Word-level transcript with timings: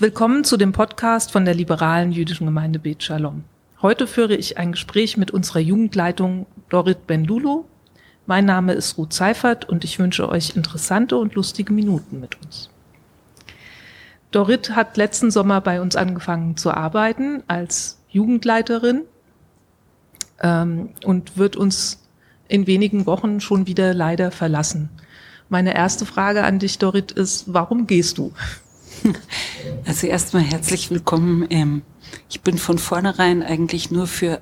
Willkommen 0.00 0.44
zu 0.44 0.56
dem 0.56 0.70
Podcast 0.70 1.32
von 1.32 1.44
der 1.44 1.54
liberalen 1.54 2.12
jüdischen 2.12 2.46
Gemeinde 2.46 2.78
Bet 2.78 3.02
Shalom. 3.02 3.42
Heute 3.82 4.06
führe 4.06 4.36
ich 4.36 4.56
ein 4.56 4.70
Gespräch 4.70 5.16
mit 5.16 5.32
unserer 5.32 5.58
Jugendleitung 5.58 6.46
Dorit 6.68 7.08
Bendulo. 7.08 7.64
Mein 8.24 8.44
Name 8.44 8.74
ist 8.74 8.96
Ruth 8.96 9.12
Seifert 9.12 9.68
und 9.68 9.82
ich 9.82 9.98
wünsche 9.98 10.28
euch 10.28 10.54
interessante 10.54 11.16
und 11.16 11.34
lustige 11.34 11.72
Minuten 11.72 12.20
mit 12.20 12.40
uns. 12.40 12.70
Dorit 14.30 14.76
hat 14.76 14.96
letzten 14.96 15.32
Sommer 15.32 15.60
bei 15.60 15.80
uns 15.80 15.96
angefangen 15.96 16.56
zu 16.56 16.70
arbeiten 16.70 17.42
als 17.48 17.98
Jugendleiterin 18.08 19.02
ähm, 20.40 20.90
und 21.04 21.38
wird 21.38 21.56
uns 21.56 22.06
in 22.46 22.68
wenigen 22.68 23.04
Wochen 23.06 23.40
schon 23.40 23.66
wieder 23.66 23.94
leider 23.94 24.30
verlassen. 24.30 24.90
Meine 25.48 25.74
erste 25.74 26.06
Frage 26.06 26.44
an 26.44 26.60
dich, 26.60 26.78
Dorit, 26.78 27.10
ist, 27.10 27.52
warum 27.52 27.88
gehst 27.88 28.18
du? 28.18 28.32
Also 29.84 30.06
erstmal 30.06 30.42
herzlich 30.42 30.90
willkommen. 30.90 31.46
Ähm, 31.50 31.82
ich 32.28 32.42
bin 32.42 32.58
von 32.58 32.78
vornherein 32.78 33.42
eigentlich 33.42 33.90
nur 33.90 34.06
für 34.06 34.40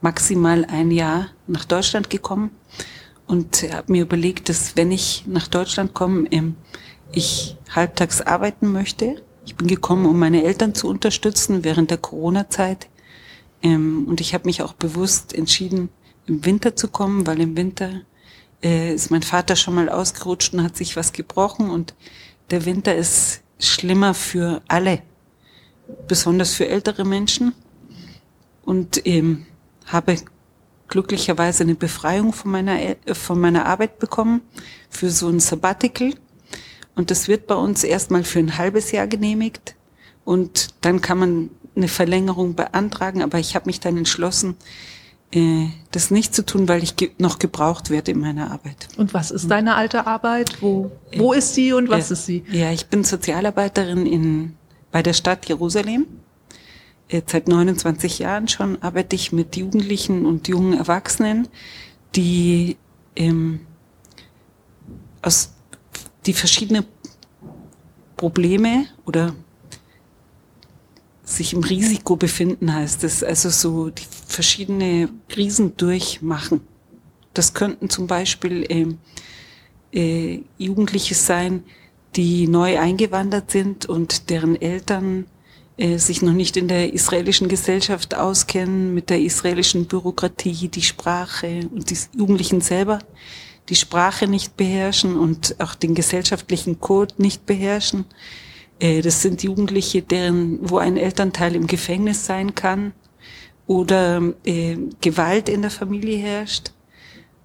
maximal 0.00 0.64
ein 0.64 0.90
Jahr 0.90 1.28
nach 1.46 1.64
Deutschland 1.64 2.10
gekommen 2.10 2.50
und 3.26 3.62
habe 3.72 3.92
mir 3.92 4.02
überlegt, 4.02 4.48
dass 4.48 4.76
wenn 4.76 4.90
ich 4.90 5.24
nach 5.26 5.48
Deutschland 5.48 5.94
komme, 5.94 6.26
ähm, 6.30 6.56
ich 7.12 7.56
halbtags 7.70 8.20
arbeiten 8.20 8.72
möchte. 8.72 9.22
Ich 9.44 9.56
bin 9.56 9.66
gekommen, 9.66 10.06
um 10.06 10.18
meine 10.18 10.44
Eltern 10.44 10.74
zu 10.74 10.88
unterstützen 10.88 11.64
während 11.64 11.90
der 11.90 11.98
Corona-Zeit. 11.98 12.88
Ähm, 13.62 14.06
und 14.08 14.20
ich 14.20 14.34
habe 14.34 14.46
mich 14.46 14.62
auch 14.62 14.72
bewusst 14.72 15.34
entschieden, 15.34 15.88
im 16.26 16.44
Winter 16.44 16.76
zu 16.76 16.88
kommen, 16.88 17.26
weil 17.26 17.40
im 17.40 17.56
Winter 17.56 18.02
äh, 18.62 18.94
ist 18.94 19.10
mein 19.10 19.22
Vater 19.22 19.56
schon 19.56 19.74
mal 19.74 19.88
ausgerutscht 19.88 20.54
und 20.54 20.62
hat 20.62 20.76
sich 20.76 20.96
was 20.96 21.12
gebrochen 21.12 21.70
und 21.70 21.94
der 22.50 22.64
Winter 22.64 22.94
ist 22.94 23.42
schlimmer 23.58 24.14
für 24.14 24.62
alle, 24.68 25.02
besonders 26.08 26.54
für 26.54 26.68
ältere 26.68 27.04
Menschen. 27.04 27.54
Und 28.62 29.06
ähm, 29.06 29.46
habe 29.86 30.16
glücklicherweise 30.88 31.62
eine 31.62 31.74
Befreiung 31.74 32.32
von 32.32 32.50
meiner, 32.50 32.80
äh, 32.80 32.96
von 33.14 33.40
meiner 33.40 33.66
Arbeit 33.66 33.98
bekommen 33.98 34.42
für 34.90 35.10
so 35.10 35.28
ein 35.28 35.40
Sabbatical. 35.40 36.14
Und 36.94 37.10
das 37.10 37.28
wird 37.28 37.46
bei 37.46 37.54
uns 37.54 37.84
erstmal 37.84 38.24
für 38.24 38.38
ein 38.38 38.56
halbes 38.58 38.90
Jahr 38.92 39.06
genehmigt. 39.06 39.76
Und 40.24 40.68
dann 40.80 41.00
kann 41.00 41.18
man 41.18 41.50
eine 41.76 41.88
Verlängerung 41.88 42.54
beantragen. 42.54 43.22
Aber 43.22 43.38
ich 43.38 43.54
habe 43.54 43.66
mich 43.66 43.80
dann 43.80 43.96
entschlossen, 43.96 44.56
äh, 45.32 45.66
das 45.90 46.10
nicht 46.10 46.34
zu 46.34 46.44
tun, 46.44 46.68
weil 46.68 46.82
ich 46.82 46.96
ge 46.96 47.10
noch 47.18 47.38
gebraucht 47.38 47.90
werde 47.90 48.12
in 48.12 48.20
meiner 48.20 48.50
Arbeit. 48.50 48.88
Und 48.96 49.14
was 49.14 49.30
ist 49.30 49.50
deine 49.50 49.74
alte 49.74 50.06
Arbeit? 50.06 50.62
Wo, 50.62 50.92
wo 51.16 51.32
ist 51.32 51.54
sie 51.54 51.72
und 51.72 51.88
was 51.88 52.10
ja, 52.10 52.12
ist 52.14 52.26
sie? 52.26 52.44
Ja, 52.50 52.70
ich 52.70 52.86
bin 52.86 53.04
Sozialarbeiterin 53.04 54.06
in, 54.06 54.56
bei 54.92 55.02
der 55.02 55.12
Stadt 55.12 55.46
Jerusalem. 55.46 56.06
Seit 57.26 57.46
29 57.46 58.18
Jahren 58.18 58.48
schon 58.48 58.82
arbeite 58.82 59.14
ich 59.14 59.32
mit 59.32 59.56
Jugendlichen 59.56 60.26
und 60.26 60.48
jungen 60.48 60.76
Erwachsenen, 60.76 61.46
die 62.16 62.76
ähm, 63.14 63.60
aus 65.22 65.52
die 66.26 66.32
verschiedene 66.32 66.84
Probleme 68.16 68.86
oder 69.04 69.34
sich 71.26 71.52
im 71.52 71.64
Risiko 71.64 72.16
befinden 72.16 72.72
heißt 72.72 73.04
es, 73.04 73.22
also 73.22 73.50
so 73.50 73.90
die 73.90 74.06
verschiedene 74.26 75.10
Krisen 75.28 75.76
durchmachen. 75.76 76.60
Das 77.34 77.52
könnten 77.52 77.90
zum 77.90 78.06
Beispiel 78.06 78.96
äh, 79.92 79.98
äh, 79.98 80.42
Jugendliche 80.56 81.14
sein, 81.14 81.64
die 82.14 82.46
neu 82.46 82.78
eingewandert 82.78 83.50
sind 83.50 83.86
und 83.86 84.30
deren 84.30 84.60
Eltern 84.60 85.26
äh, 85.76 85.98
sich 85.98 86.22
noch 86.22 86.32
nicht 86.32 86.56
in 86.56 86.68
der 86.68 86.94
israelischen 86.94 87.48
Gesellschaft 87.48 88.14
auskennen, 88.14 88.94
mit 88.94 89.10
der 89.10 89.20
israelischen 89.20 89.86
Bürokratie, 89.86 90.68
die 90.68 90.82
Sprache 90.82 91.68
und 91.74 91.90
die 91.90 91.98
Jugendlichen 92.16 92.60
selber 92.60 93.00
die 93.68 93.74
Sprache 93.74 94.28
nicht 94.28 94.56
beherrschen 94.56 95.16
und 95.16 95.56
auch 95.58 95.74
den 95.74 95.96
gesellschaftlichen 95.96 96.78
Code 96.80 97.14
nicht 97.18 97.46
beherrschen 97.46 98.04
das 98.78 99.22
sind 99.22 99.42
Jugendliche, 99.42 100.02
deren, 100.02 100.58
wo 100.62 100.78
ein 100.78 100.96
Elternteil 100.96 101.54
im 101.54 101.66
Gefängnis 101.66 102.26
sein 102.26 102.54
kann 102.54 102.92
oder 103.66 104.22
äh, 104.44 104.76
Gewalt 105.00 105.48
in 105.48 105.62
der 105.62 105.70
Familie 105.70 106.18
herrscht. 106.18 106.72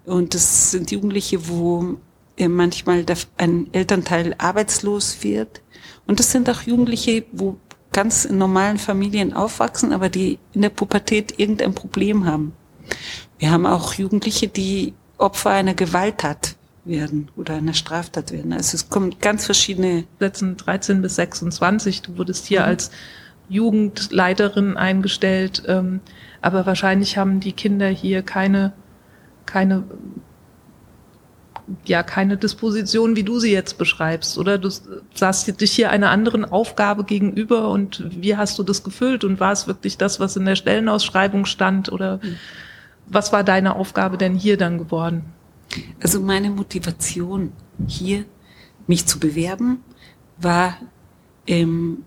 Und 0.04 0.34
das 0.34 0.70
sind 0.70 0.90
Jugendliche, 0.90 1.48
wo 1.48 1.96
äh, 2.36 2.48
manchmal 2.48 3.04
ein 3.38 3.72
Elternteil 3.72 4.34
arbeitslos 4.38 5.22
wird. 5.22 5.62
Und 6.06 6.18
das 6.18 6.32
sind 6.32 6.50
auch 6.50 6.62
Jugendliche, 6.62 7.24
wo 7.32 7.56
ganz 7.92 8.24
in 8.24 8.38
normalen 8.38 8.78
Familien 8.78 9.32
aufwachsen, 9.32 9.92
aber 9.92 10.08
die 10.08 10.38
in 10.52 10.62
der 10.62 10.70
Pubertät 10.70 11.38
irgendein 11.38 11.74
Problem 11.74 12.24
haben. 12.24 12.52
Wir 13.38 13.50
haben 13.50 13.66
auch 13.66 13.94
Jugendliche, 13.94 14.48
die 14.48 14.94
Opfer 15.18 15.50
einer 15.50 15.74
Gewalttat 15.74 16.56
werden 16.84 17.30
oder 17.36 17.54
einer 17.54 17.74
Straftat 17.74 18.32
werden. 18.32 18.52
Also 18.52 18.74
es 18.74 18.90
kommen 18.90 19.14
ganz 19.20 19.46
verschiedene. 19.46 20.04
Sätzen 20.18 20.56
13 20.56 21.02
bis 21.02 21.16
26. 21.16 22.02
Du 22.02 22.18
wurdest 22.18 22.46
hier 22.46 22.60
mhm. 22.60 22.66
als 22.66 22.90
Jugendleiterin 23.48 24.76
eingestellt, 24.76 25.62
ähm, 25.66 26.00
aber 26.40 26.66
wahrscheinlich 26.66 27.18
haben 27.18 27.40
die 27.40 27.52
Kinder 27.52 27.88
hier 27.88 28.22
keine, 28.22 28.72
keine, 29.46 29.84
ja, 31.84 32.02
keine 32.02 32.36
Disposition, 32.36 33.14
wie 33.14 33.22
du 33.22 33.38
sie 33.38 33.52
jetzt 33.52 33.78
beschreibst, 33.78 34.38
oder? 34.38 34.58
Du 34.58 34.70
sahst 35.14 35.60
dich 35.60 35.72
hier 35.72 35.90
einer 35.90 36.10
anderen 36.10 36.44
Aufgabe 36.44 37.04
gegenüber 37.04 37.68
und 37.68 38.02
wie 38.10 38.36
hast 38.36 38.58
du 38.58 38.62
das 38.62 38.82
gefüllt 38.82 39.22
und 39.22 39.38
war 39.38 39.52
es 39.52 39.66
wirklich 39.66 39.98
das, 39.98 40.18
was 40.18 40.36
in 40.36 40.46
der 40.46 40.56
Stellenausschreibung 40.56 41.44
stand 41.44 41.92
oder 41.92 42.18
mhm. 42.22 42.36
was 43.06 43.32
war 43.32 43.44
deine 43.44 43.76
Aufgabe 43.76 44.18
denn 44.18 44.34
hier 44.34 44.56
dann 44.56 44.78
geworden? 44.78 45.24
Also 46.00 46.20
meine 46.20 46.50
Motivation 46.50 47.52
hier, 47.86 48.24
mich 48.86 49.06
zu 49.06 49.18
bewerben, 49.18 49.82
war 50.38 50.76
ähm, 51.46 52.04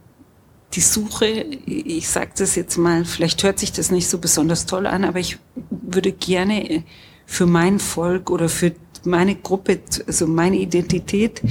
die 0.74 0.82
Suche, 0.82 1.26
ich 1.66 2.10
sage 2.10 2.32
das 2.38 2.56
jetzt 2.56 2.78
mal, 2.78 3.06
vielleicht 3.06 3.44
hört 3.44 3.60
sich 3.60 3.72
das 3.72 3.92
nicht 3.92 4.08
so 4.08 4.18
besonders 4.18 4.66
toll 4.66 4.88
an, 4.88 5.06
aber 5.06 5.20
ich 5.20 5.38
würde 5.70 6.12
gerne 6.12 6.70
äh, 6.70 6.84
für 7.26 7.46
mein 7.46 7.80
Volk 7.80 8.30
oder 8.30 8.50
für 8.50 8.74
meine 9.04 9.36
Gruppe, 9.36 9.80
also 10.06 10.28
meine 10.28 10.58
Identität, 10.58 11.42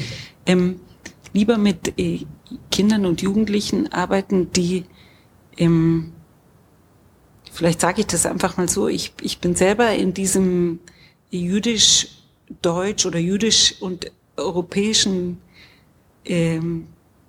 ähm, 0.47 0.81
lieber 1.33 1.57
mit 1.57 1.99
äh, 1.99 2.27
Kindern 2.71 3.07
und 3.07 3.23
Jugendlichen 3.23 3.93
arbeiten, 3.93 4.53
die 4.53 4.85
ähm, 5.57 6.13
vielleicht 7.51 7.81
sage 7.81 8.01
ich 8.01 8.07
das 8.07 8.27
einfach 8.27 8.57
mal 8.57 8.69
so, 8.69 8.89
ich, 8.89 9.13
ich 9.23 9.39
bin 9.39 9.55
selber 9.55 9.93
in 9.95 10.13
diesem 10.13 10.81
jüdisch-deutsch 11.41 13.07
oder 13.07 13.19
jüdisch 13.19 13.75
und 13.81 14.11
europäischen, 14.37 15.39
ähm, 16.25 16.87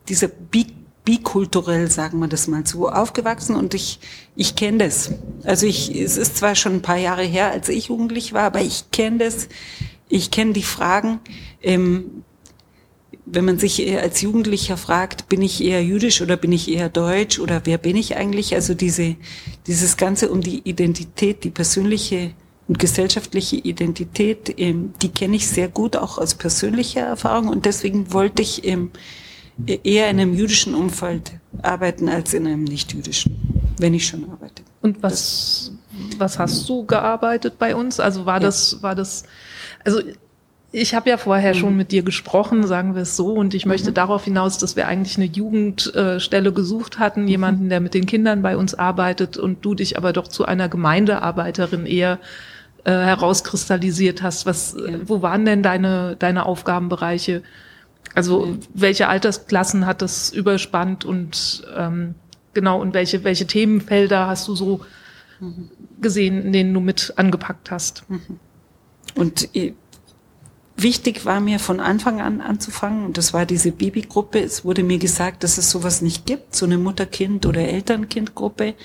dieser 0.08 0.28
bi 0.28 0.68
bikulturell, 1.06 1.90
sagen 1.90 2.20
wir 2.20 2.28
das 2.28 2.48
mal 2.48 2.66
so, 2.66 2.90
aufgewachsen 2.90 3.56
und 3.56 3.76
ich, 3.76 4.00
ich 4.36 4.56
kenne 4.56 4.80
das. 4.80 5.12
Also 5.44 5.68
ich, 5.68 5.96
es 5.96 6.18
ist 6.18 6.38
zwar 6.38 6.56
schon 6.56 6.74
ein 6.74 6.82
paar 6.82 6.98
Jahre 6.98 7.22
her, 7.22 7.52
als 7.52 7.70
ich 7.70 7.90
jugendlich 7.90 8.34
war, 8.34 8.42
aber 8.42 8.62
ich 8.62 8.90
kenne 8.90 9.20
das. 9.20 9.48
Ich 10.10 10.32
kenne 10.32 10.54
die 10.54 10.64
Fragen. 10.64 11.20
Ähm, 11.62 12.24
wenn 13.26 13.46
man 13.46 13.60
sich 13.60 13.88
als 13.98 14.22
Jugendlicher 14.22 14.78
fragt, 14.78 15.30
bin 15.30 15.42
ich 15.42 15.64
eher 15.64 15.84
jüdisch 15.84 16.22
oder 16.22 16.38
bin 16.38 16.52
ich 16.52 16.70
eher 16.70 16.90
deutsch 16.90 17.40
oder 17.40 17.62
wer 17.66 17.78
bin 17.78 17.96
ich 17.96 18.16
eigentlich? 18.18 18.54
Also 18.54 18.74
diese, 18.74 19.16
dieses 19.68 19.98
Ganze 19.98 20.30
um 20.30 20.42
die 20.42 20.60
Identität, 20.68 21.44
die 21.44 21.50
persönliche 21.50 22.34
und 22.68 22.80
gesellschaftliche 22.80 23.58
Identität, 23.58 24.54
ähm, 24.58 24.94
die 25.02 25.10
kenne 25.10 25.36
ich 25.36 25.48
sehr 25.48 25.68
gut, 25.68 25.96
auch 25.96 26.18
aus 26.18 26.36
persönlicher 26.36 27.02
Erfahrung. 27.02 27.50
Und 27.50 27.66
deswegen 27.66 28.12
wollte 28.12 28.42
ich 28.42 28.66
ähm, 28.66 28.92
eher 29.68 30.10
in 30.10 30.20
einem 30.20 30.34
jüdischen 30.34 30.74
Umfeld 30.74 31.34
arbeiten 31.62 32.10
als 32.10 32.34
in 32.34 32.48
einem 32.48 32.64
nicht-jüdischen, 32.64 33.36
wenn 33.78 33.94
ich 33.94 34.08
schon 34.08 34.30
arbeite. 34.30 34.64
Und 34.82 35.02
was, 35.04 35.72
was 36.18 36.40
hast 36.40 36.68
du 36.68 36.86
gearbeitet 36.86 37.58
bei 37.60 37.76
uns? 37.76 38.00
Also 38.00 38.26
war 38.26 38.40
das, 38.40 38.74
ja. 38.74 38.84
war 38.84 38.96
das, 38.96 39.24
also 39.84 40.02
ich 40.72 40.94
habe 40.94 41.10
ja 41.10 41.18
vorher 41.18 41.54
mhm. 41.54 41.60
schon 41.60 41.78
mit 41.78 41.92
dir 41.92 42.04
gesprochen, 42.04 42.68
sagen 42.68 42.96
wir 42.96 43.04
es 43.04 43.16
so, 43.16 43.34
und 43.34 43.54
ich 43.54 43.66
möchte 43.66 43.92
mhm. 43.92 43.96
darauf 43.96 44.26
hinaus, 44.26 44.58
dass 44.58 44.76
wir 44.76 44.88
eigentlich 44.88 45.18
eine 45.18 45.28
Jugendstelle 45.28 46.52
gesucht 46.52 47.00
hatten, 47.00 47.24
mhm. 47.24 47.28
jemanden, 47.28 47.70
der 47.70 47.80
mit 47.80 47.94
den 47.94 48.06
Kindern 48.06 48.42
bei 48.42 48.58
uns 48.58 48.74
arbeitet 48.74 49.38
und 49.38 49.64
du 49.64 49.74
dich 49.76 49.98
aber 49.98 50.12
doch 50.12 50.28
zu 50.28 50.46
einer 50.46 50.68
Gemeindearbeiterin 50.68 51.86
eher 51.86 52.20
äh, 52.86 52.92
herauskristallisiert 52.92 54.24
hast. 54.24 54.46
Was, 54.46 54.76
ja. 54.78 55.00
wo 55.06 55.22
waren 55.22 55.44
denn 55.46 55.62
deine, 55.64 56.16
deine 56.18 56.46
Aufgabenbereiche? 56.46 57.44
Also 58.14 58.46
mhm. 58.46 58.60
welche 58.74 59.08
Altersklassen 59.08 59.86
hat 59.86 60.02
das 60.02 60.32
überspannt 60.32 61.04
und 61.04 61.64
ähm, 61.76 62.16
genau 62.54 62.80
und 62.80 62.94
welche, 62.94 63.24
welche 63.24 63.48
Themenfelder 63.48 64.28
hast 64.28 64.48
du 64.48 64.56
so 64.56 64.82
mhm. 65.40 65.70
gesehen, 66.00 66.42
in 66.44 66.54
denen 66.54 66.74
du 66.74 66.80
mit 66.80 67.14
angepackt 67.18 67.72
hast? 67.72 68.04
Mhm. 68.08 68.40
Und 69.16 69.50
wichtig 70.78 71.26
war 71.26 71.40
mir 71.40 71.60
von 71.60 71.80
Anfang 71.80 72.22
an 72.22 72.42
anzufangen, 72.42 73.06
und 73.06 73.18
das 73.18 73.34
war 73.34 73.46
diese 73.46 73.72
Babygruppe. 73.72 74.40
Es 74.40 74.66
wurde 74.66 74.84
mir 74.84 74.98
gesagt, 75.00 75.44
dass 75.44 75.58
es 75.58 75.72
sowas 75.72 76.02
nicht 76.02 76.26
gibt, 76.26 76.56
so 76.56 76.66
eine 76.66 76.78
Mutter-Kind- 76.78 77.46
oder 77.46 77.62
Eltern-Kind-Gruppe. 77.62 78.76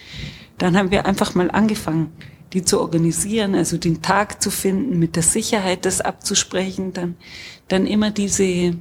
Dann 0.58 0.76
haben 0.76 0.90
wir 0.90 1.06
einfach 1.06 1.34
mal 1.34 1.50
angefangen, 1.50 2.12
die 2.52 2.64
zu 2.64 2.80
organisieren, 2.80 3.54
also 3.54 3.76
den 3.76 4.02
Tag 4.02 4.42
zu 4.42 4.50
finden, 4.50 4.98
mit 4.98 5.16
der 5.16 5.22
Sicherheit 5.22 5.84
das 5.84 6.00
abzusprechen, 6.00 6.92
dann, 6.92 7.16
dann 7.68 7.86
immer 7.86 8.10
diese, 8.10 8.76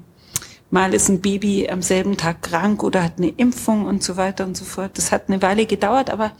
mal 0.72 0.94
ist 0.94 1.10
ein 1.10 1.22
Baby 1.22 1.70
am 1.70 1.82
selben 1.82 2.18
Tag 2.18 2.42
krank 2.42 2.84
oder 2.84 3.04
hat 3.04 3.18
eine 3.18 3.30
Impfung 3.30 3.86
und 3.86 4.04
so 4.04 4.18
weiter 4.18 4.46
und 4.46 4.58
so 4.58 4.66
fort. 4.66 4.98
Das 4.98 5.12
hat 5.12 5.28
eine 5.28 5.42
Weile 5.42 5.66
gedauert, 5.66 6.10
aber 6.10 6.32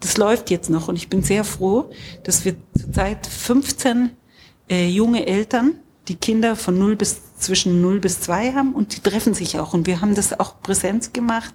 das 0.00 0.16
läuft 0.16 0.50
jetzt 0.50 0.70
noch 0.70 0.88
und 0.88 0.96
ich 0.96 1.08
bin 1.08 1.22
sehr 1.22 1.44
froh, 1.44 1.90
dass 2.24 2.44
wir 2.44 2.56
zurzeit 2.78 3.26
15 3.26 4.10
äh, 4.70 4.88
junge 4.88 5.26
Eltern, 5.26 5.74
die 6.08 6.16
Kinder 6.16 6.56
von 6.56 6.78
0 6.78 6.96
bis 6.96 7.36
zwischen 7.36 7.80
0 7.80 8.00
bis 8.00 8.20
2 8.20 8.52
haben 8.52 8.74
und 8.74 8.96
die 8.96 9.00
treffen 9.00 9.34
sich 9.34 9.58
auch 9.58 9.74
und 9.74 9.86
wir 9.86 10.00
haben 10.00 10.14
das 10.14 10.38
auch 10.38 10.60
Präsenz 10.62 11.12
gemacht. 11.12 11.54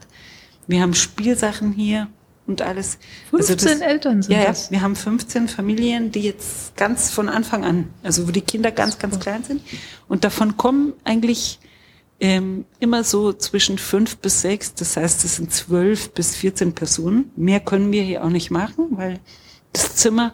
Wir 0.68 0.82
haben 0.82 0.94
Spielsachen 0.94 1.72
hier 1.72 2.08
und 2.48 2.62
alles. 2.62 2.98
15 3.32 3.56
also 3.56 3.66
das, 3.66 3.82
Eltern 3.82 4.22
sind 4.22 4.34
ja, 4.34 4.46
das? 4.46 4.66
Ja, 4.66 4.72
wir 4.72 4.82
haben 4.82 4.96
15 4.96 5.48
Familien, 5.48 6.12
die 6.12 6.22
jetzt 6.22 6.76
ganz 6.76 7.12
von 7.12 7.30
Anfang 7.30 7.64
an, 7.66 7.90
also 8.04 8.28
wo 8.28 8.32
die 8.32 8.42
Kinder 8.42 8.72
ganz, 8.72 9.00
ganz 9.00 9.20
klein 9.20 9.44
sind 9.44 9.62
und 10.08 10.24
davon 10.24 10.58
kommen 10.58 10.94
eigentlich 11.04 11.60
ähm, 12.20 12.66
immer 12.80 13.04
so 13.04 13.34
zwischen 13.34 13.78
fünf 13.78 14.18
bis 14.18 14.42
sechs, 14.42 14.74
das 14.74 14.96
heißt, 14.96 15.26
es 15.26 15.36
sind 15.36 15.52
zwölf 15.52 16.12
bis 16.12 16.36
14 16.36 16.74
Personen. 16.74 17.32
Mehr 17.36 17.60
können 17.60 17.92
wir 17.92 18.04
hier 18.04 18.24
auch 18.24 18.30
nicht 18.30 18.52
machen, 18.52 18.88
weil 18.92 19.20
das 19.74 19.96
Zimmer 19.96 20.34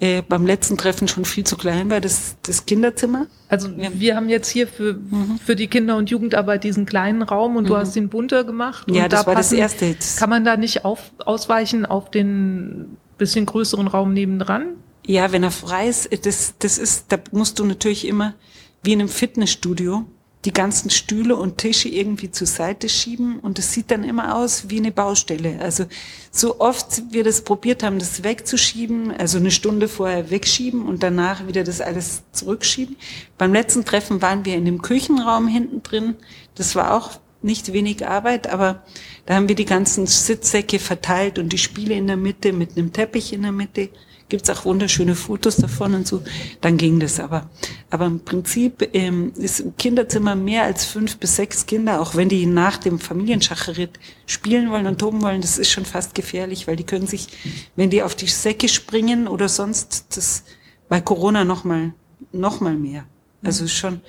äh, 0.00 0.22
beim 0.22 0.46
letzten 0.46 0.78
Treffen 0.78 1.08
schon 1.08 1.26
viel 1.26 1.44
zu 1.44 1.56
klein 1.56 1.90
war, 1.90 2.00
das, 2.00 2.36
das 2.42 2.64
Kinderzimmer. 2.64 3.26
Also 3.48 3.68
ja. 3.68 3.90
wir 3.92 4.16
haben 4.16 4.30
jetzt 4.30 4.48
hier 4.48 4.66
für, 4.66 4.94
mhm. 4.94 5.38
für 5.44 5.54
die 5.54 5.66
Kinder- 5.66 5.96
und 5.96 6.10
Jugendarbeit 6.10 6.64
diesen 6.64 6.86
kleinen 6.86 7.22
Raum 7.22 7.56
und 7.56 7.64
mhm. 7.64 7.68
du 7.68 7.76
hast 7.76 7.96
ihn 7.96 8.08
bunter 8.08 8.44
gemacht. 8.44 8.86
Ja, 8.90 9.04
und 9.04 9.12
das 9.12 9.20
da 9.20 9.26
war 9.26 9.34
passen, 9.34 9.58
das 9.58 9.80
erste. 9.80 9.96
Kann 10.18 10.30
man 10.30 10.44
da 10.44 10.56
nicht 10.56 10.84
auf, 10.86 11.12
ausweichen 11.18 11.84
auf 11.84 12.10
den 12.10 12.96
bisschen 13.18 13.44
größeren 13.44 13.88
Raum 13.88 14.14
nebendran? 14.14 14.68
Ja, 15.06 15.32
wenn 15.32 15.42
er 15.42 15.50
frei 15.50 15.88
ist, 15.88 16.08
das, 16.24 16.54
das 16.58 16.78
ist, 16.78 17.06
da 17.12 17.18
musst 17.32 17.58
du 17.58 17.64
natürlich 17.64 18.06
immer 18.08 18.34
wie 18.82 18.94
in 18.94 19.00
einem 19.00 19.08
Fitnessstudio 19.10 20.06
die 20.46 20.52
ganzen 20.52 20.88
Stühle 20.88 21.36
und 21.36 21.58
Tische 21.58 21.88
irgendwie 21.88 22.30
zur 22.30 22.46
Seite 22.46 22.88
schieben 22.88 23.38
und 23.40 23.58
es 23.58 23.72
sieht 23.72 23.90
dann 23.90 24.04
immer 24.04 24.36
aus 24.36 24.70
wie 24.70 24.78
eine 24.78 24.90
Baustelle. 24.90 25.58
Also 25.60 25.84
so 26.30 26.60
oft 26.60 27.02
wir 27.10 27.24
das 27.24 27.42
probiert 27.42 27.82
haben, 27.82 27.98
das 27.98 28.24
wegzuschieben, 28.24 29.12
also 29.12 29.36
eine 29.36 29.50
Stunde 29.50 29.86
vorher 29.86 30.30
wegschieben 30.30 30.86
und 30.86 31.02
danach 31.02 31.46
wieder 31.46 31.62
das 31.62 31.82
alles 31.82 32.22
zurückschieben. 32.32 32.96
Beim 33.36 33.52
letzten 33.52 33.84
Treffen 33.84 34.22
waren 34.22 34.46
wir 34.46 34.54
in 34.54 34.64
dem 34.64 34.80
Küchenraum 34.80 35.46
hinten 35.46 35.82
drin. 35.82 36.16
Das 36.54 36.74
war 36.74 36.94
auch 36.94 37.10
nicht 37.42 37.72
wenig 37.74 38.06
Arbeit, 38.06 38.48
aber 38.48 38.82
da 39.26 39.34
haben 39.34 39.48
wir 39.48 39.56
die 39.56 39.66
ganzen 39.66 40.06
Sitzsäcke 40.06 40.78
verteilt 40.78 41.38
und 41.38 41.52
die 41.52 41.58
Spiele 41.58 41.94
in 41.94 42.06
der 42.06 42.16
Mitte 42.16 42.52
mit 42.52 42.76
einem 42.76 42.92
Teppich 42.92 43.34
in 43.34 43.42
der 43.42 43.52
Mitte 43.52 43.90
gibt's 44.30 44.48
auch 44.48 44.64
wunderschöne 44.64 45.14
Fotos 45.14 45.56
davon 45.56 45.94
und 45.94 46.06
so, 46.06 46.22
dann 46.62 46.78
ging 46.78 46.98
das 46.98 47.20
aber. 47.20 47.50
Aber 47.90 48.06
im 48.06 48.20
Prinzip 48.20 48.88
ähm, 48.94 49.32
ist 49.36 49.60
im 49.60 49.76
Kinderzimmer 49.76 50.34
mehr 50.34 50.62
als 50.62 50.86
fünf 50.86 51.18
bis 51.18 51.36
sechs 51.36 51.66
Kinder, 51.66 52.00
auch 52.00 52.14
wenn 52.14 52.30
die 52.30 52.46
nach 52.46 52.78
dem 52.78 52.98
Familienschacherit 52.98 53.98
spielen 54.26 54.70
wollen 54.70 54.86
und 54.86 54.98
toben 54.98 55.20
wollen, 55.20 55.42
das 55.42 55.58
ist 55.58 55.70
schon 55.70 55.84
fast 55.84 56.14
gefährlich, 56.14 56.66
weil 56.66 56.76
die 56.76 56.84
können 56.84 57.06
sich, 57.06 57.28
wenn 57.76 57.90
die 57.90 58.02
auf 58.02 58.14
die 58.14 58.28
Säcke 58.28 58.68
springen 58.68 59.28
oder 59.28 59.48
sonst, 59.48 60.16
das 60.16 60.44
bei 60.88 61.00
Corona 61.00 61.44
noch 61.44 61.64
mal, 61.64 61.92
noch 62.32 62.60
mal 62.60 62.74
mehr. 62.74 63.04
Also 63.42 63.68
schon, 63.68 64.00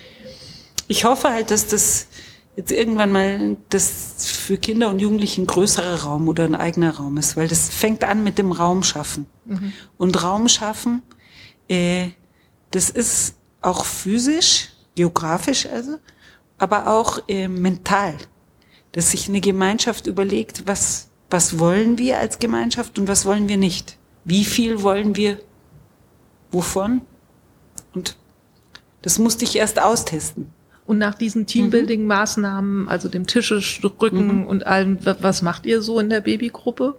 ich 0.88 1.06
hoffe 1.06 1.30
halt, 1.30 1.52
dass 1.52 1.68
das 1.68 2.08
jetzt 2.56 2.72
irgendwann 2.72 3.12
mal 3.12 3.58
das 3.70 4.26
für 4.26 4.58
Kinder 4.58 4.90
und 4.90 5.00
Jugendliche 5.00 5.42
ein 5.42 5.48
größerer 5.48 6.04
Raum 6.04 6.28
oder 6.28 6.44
ein 6.44 6.56
eigener 6.56 6.96
Raum 6.96 7.18
ist, 7.18 7.38
weil 7.38 7.48
das 7.48 7.70
fängt 7.70 8.04
an 8.04 8.24
mit 8.24 8.38
dem 8.38 8.52
Raum 8.52 8.84
schaffen. 8.84 9.26
Mhm. 9.46 9.74
Und 9.98 10.24
Raum 10.24 10.48
schaffen, 10.48 11.02
äh, 11.68 12.10
das 12.72 12.90
ist 12.90 13.36
auch 13.62 13.86
physisch, 13.86 14.70
geografisch 14.96 15.66
also, 15.66 15.98
aber 16.58 16.88
auch 16.88 17.24
äh, 17.28 17.48
mental, 17.48 18.16
dass 18.92 19.12
sich 19.12 19.30
eine 19.30 19.42
Gemeinschaft 19.42 20.08
überlegt, 20.08 20.68
was, 20.68 21.10
was 21.30 21.60
wollen 21.60 21.98
wir 21.98 22.20
als 22.20 22.40
Gemeinschaft 22.40 23.00
und 23.00 23.08
was 23.08 23.26
wollen 23.26 23.48
wir 23.48 23.58
nicht. 23.58 23.98
Wie 24.26 24.46
viel 24.46 24.84
wollen 24.84 25.16
wir 25.16 25.40
wovon? 26.52 27.02
Und 27.94 28.18
das 29.02 29.18
musste 29.18 29.46
ich 29.46 29.56
erst 29.56 29.82
austesten. 29.82 30.54
Und 30.92 30.98
nach 30.98 31.16
diesen 31.16 31.46
Teambuilding-Maßnahmen, 31.46 32.90
also 32.90 33.08
dem 33.08 33.26
Tische 33.26 33.62
drücken 33.82 34.40
mhm. 34.40 34.46
und 34.46 34.68
allem, 34.68 34.98
was 35.22 35.42
macht 35.42 35.66
ihr 35.66 35.82
so 35.82 36.02
in 36.02 36.10
der 36.10 36.20
Babygruppe? 36.20 36.98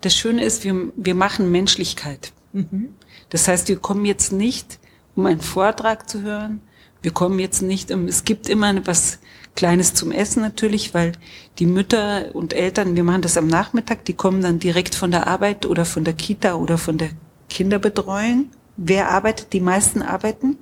Das 0.00 0.16
Schöne 0.16 0.42
ist, 0.42 0.64
wir, 0.64 0.90
wir 0.96 1.14
machen 1.14 1.52
Menschlichkeit. 1.52 2.32
Mhm. 2.54 2.94
Das 3.28 3.46
heißt, 3.46 3.68
wir 3.68 3.76
kommen 3.76 4.06
jetzt 4.06 4.32
nicht, 4.32 4.78
um 5.16 5.26
einen 5.26 5.42
Vortrag 5.42 6.08
zu 6.08 6.22
hören. 6.22 6.62
Wir 7.02 7.10
kommen 7.10 7.38
jetzt 7.38 7.60
nicht, 7.60 7.90
um, 7.90 8.08
es 8.08 8.24
gibt 8.24 8.48
immer 8.48 8.74
was 8.86 9.18
Kleines 9.54 9.92
zum 9.92 10.12
Essen 10.12 10.40
natürlich, 10.40 10.94
weil 10.94 11.12
die 11.58 11.66
Mütter 11.66 12.34
und 12.34 12.54
Eltern, 12.54 12.96
wir 12.96 13.04
machen 13.04 13.20
das 13.20 13.36
am 13.36 13.48
Nachmittag, 13.48 14.06
die 14.06 14.14
kommen 14.14 14.40
dann 14.40 14.60
direkt 14.60 14.94
von 14.94 15.10
der 15.10 15.26
Arbeit 15.26 15.66
oder 15.66 15.84
von 15.84 16.04
der 16.04 16.14
Kita 16.14 16.54
oder 16.54 16.78
von 16.78 16.96
der 16.96 17.10
Kinderbetreuung. 17.50 18.46
Wer 18.78 19.10
arbeitet? 19.10 19.52
Die 19.52 19.60
meisten 19.60 20.00
arbeiten. 20.00 20.56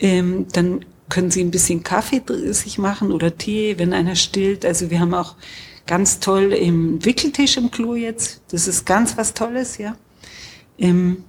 Ähm, 0.00 0.46
dann 0.50 0.86
können 1.08 1.30
Sie 1.30 1.42
ein 1.42 1.50
bisschen 1.50 1.82
Kaffee 1.82 2.22
sich 2.52 2.78
machen 2.78 3.12
oder 3.12 3.36
Tee, 3.36 3.78
wenn 3.78 3.92
einer 3.92 4.16
stillt. 4.16 4.64
Also 4.64 4.90
wir 4.90 5.00
haben 5.00 5.14
auch 5.14 5.36
ganz 5.86 6.20
toll 6.20 6.52
im 6.52 7.04
Wickeltisch 7.04 7.56
im 7.56 7.70
Klo 7.70 7.94
jetzt. 7.94 8.42
Das 8.48 8.66
ist 8.66 8.86
ganz 8.86 9.16
was 9.16 9.34
Tolles, 9.34 9.78
ja. 9.78 9.96
Ähm, 10.78 11.24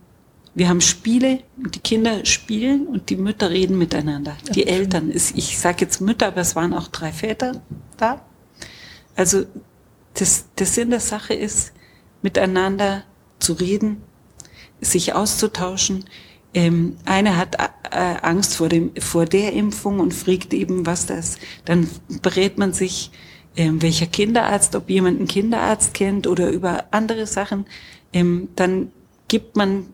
wir 0.54 0.70
haben 0.70 0.80
Spiele, 0.80 1.42
die 1.58 1.80
Kinder 1.80 2.26
spielen 2.26 2.88
und 2.88 3.10
die 3.10 3.18
Mütter 3.18 3.50
reden 3.50 3.78
miteinander. 3.78 4.38
Die 4.54 4.62
ja, 4.62 4.68
Eltern, 4.68 5.12
ist, 5.12 5.36
ich 5.38 5.60
sage 5.60 5.82
jetzt 5.82 6.00
Mütter, 6.00 6.28
aber 6.28 6.42
es 6.42 6.56
waren 6.56 6.74
auch 6.74 6.88
drei 6.88 7.12
Väter 7.12 7.62
da. 7.98 8.26
Also 9.18 9.46
das, 10.14 10.46
der 10.58 10.66
Sinn 10.66 10.92
der 10.92 11.02
Sache 11.02 11.34
ist, 11.34 11.74
miteinander 12.22 13.04
zu 13.40 13.54
reden, 13.54 14.02
sich 14.80 15.14
auszutauschen, 15.14 16.06
ähm, 16.56 16.96
eine 17.04 17.36
hat 17.36 17.56
äh, 17.92 18.16
Angst 18.22 18.56
vor, 18.56 18.70
dem, 18.70 18.92
vor 18.98 19.26
der 19.26 19.52
Impfung 19.52 20.00
und 20.00 20.14
fragt 20.14 20.54
eben, 20.54 20.86
was 20.86 21.06
das. 21.06 21.38
Dann 21.66 21.90
berät 22.22 22.58
man 22.58 22.72
sich, 22.72 23.12
ähm, 23.58 23.82
welcher 23.82 24.08
Kinderarzt, 24.08 24.74
ob 24.76 24.90
jemand 24.90 25.20
einen 25.20 25.28
Kinderarzt 25.28 25.94
kennt 25.94 26.28
oder 26.28 26.50
über 26.50 26.86
andere 26.92 27.28
Sachen. 27.28 27.66
Ähm, 28.14 28.48
dann 28.56 28.94
gibt 29.28 29.58
man 29.58 29.88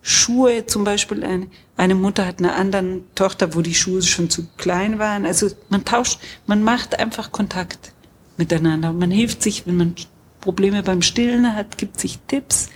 Schuhe 0.00 0.64
zum 0.64 0.82
Beispiel. 0.82 1.22
Eine, 1.22 1.48
eine 1.76 1.94
Mutter 1.94 2.26
hat 2.26 2.38
einer 2.38 2.56
anderen 2.56 3.04
Tochter, 3.14 3.54
wo 3.54 3.60
die 3.60 3.74
Schuhe 3.74 4.00
schon 4.00 4.30
zu 4.30 4.46
klein 4.56 4.98
waren. 4.98 5.26
Also 5.26 5.50
man 5.68 5.84
tauscht, 5.84 6.20
man 6.46 6.62
macht 6.62 6.98
einfach 6.98 7.32
Kontakt 7.32 7.92
miteinander. 8.38 8.94
Man 8.94 9.10
hilft 9.10 9.42
sich, 9.42 9.66
wenn 9.66 9.76
man 9.76 9.94
Probleme 10.40 10.82
beim 10.82 11.02
Stillen 11.02 11.54
hat, 11.54 11.76
gibt 11.76 12.00
sich 12.00 12.18
Tipps 12.28 12.70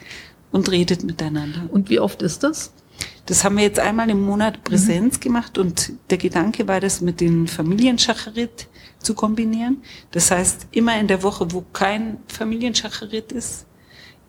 und 0.50 0.70
redet 0.70 1.02
miteinander. 1.02 1.62
Und 1.70 1.88
wie 1.88 1.98
oft 1.98 2.20
ist 2.20 2.42
das? 2.42 2.72
Das 3.26 3.44
haben 3.44 3.56
wir 3.56 3.62
jetzt 3.62 3.78
einmal 3.78 4.10
im 4.10 4.22
Monat 4.22 4.64
Präsenz 4.64 5.16
mhm. 5.16 5.20
gemacht 5.20 5.58
und 5.58 5.92
der 6.10 6.18
Gedanke 6.18 6.66
war, 6.66 6.80
das 6.80 7.00
mit 7.00 7.20
den 7.20 7.46
Familienschacherit 7.46 8.68
zu 8.98 9.14
kombinieren. 9.14 9.82
Das 10.10 10.30
heißt, 10.30 10.68
immer 10.72 10.98
in 10.98 11.06
der 11.08 11.22
Woche, 11.22 11.52
wo 11.52 11.64
kein 11.72 12.18
Familienschacherit 12.28 13.32
ist, 13.32 13.66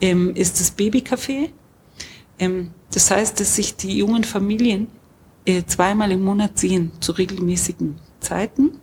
ähm, 0.02 0.36
ist 0.36 0.60
das 0.60 0.78
Babycafé. 0.78 1.50
Ähm, 2.40 2.72
das 2.92 3.10
heißt, 3.10 3.40
dass 3.40 3.56
sich 3.56 3.76
die 3.76 3.98
jungen 3.98 4.24
Familien 4.24 4.88
äh, 5.46 5.64
zweimal 5.66 6.12
im 6.12 6.24
Monat 6.24 6.60
sehen, 6.60 6.92
zu 7.00 7.14
regelmäßigen 7.14 8.00
Zeiten. 8.20 8.80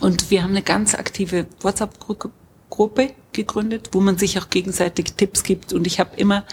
Und 0.00 0.30
wir 0.30 0.42
haben 0.42 0.50
eine 0.50 0.62
ganz 0.62 0.94
aktive 0.94 1.46
WhatsApp-Gruppe 1.60 3.10
gegründet, 3.32 3.90
wo 3.92 4.00
man 4.00 4.18
sich 4.18 4.38
auch 4.38 4.50
gegenseitig 4.50 5.14
Tipps 5.14 5.42
gibt. 5.42 5.72
Und 5.72 5.86
ich 5.86 6.00
habe 6.00 6.16
immer 6.16 6.44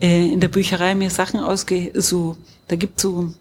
äh, 0.00 0.26
in 0.26 0.40
der 0.40 0.48
Bücherei 0.48 0.94
mir 0.94 1.10
Sachen 1.10 1.40
ausge, 1.40 1.92
so, 1.94 2.36
da 2.68 2.76
gibt 2.76 3.00
so 3.00 3.32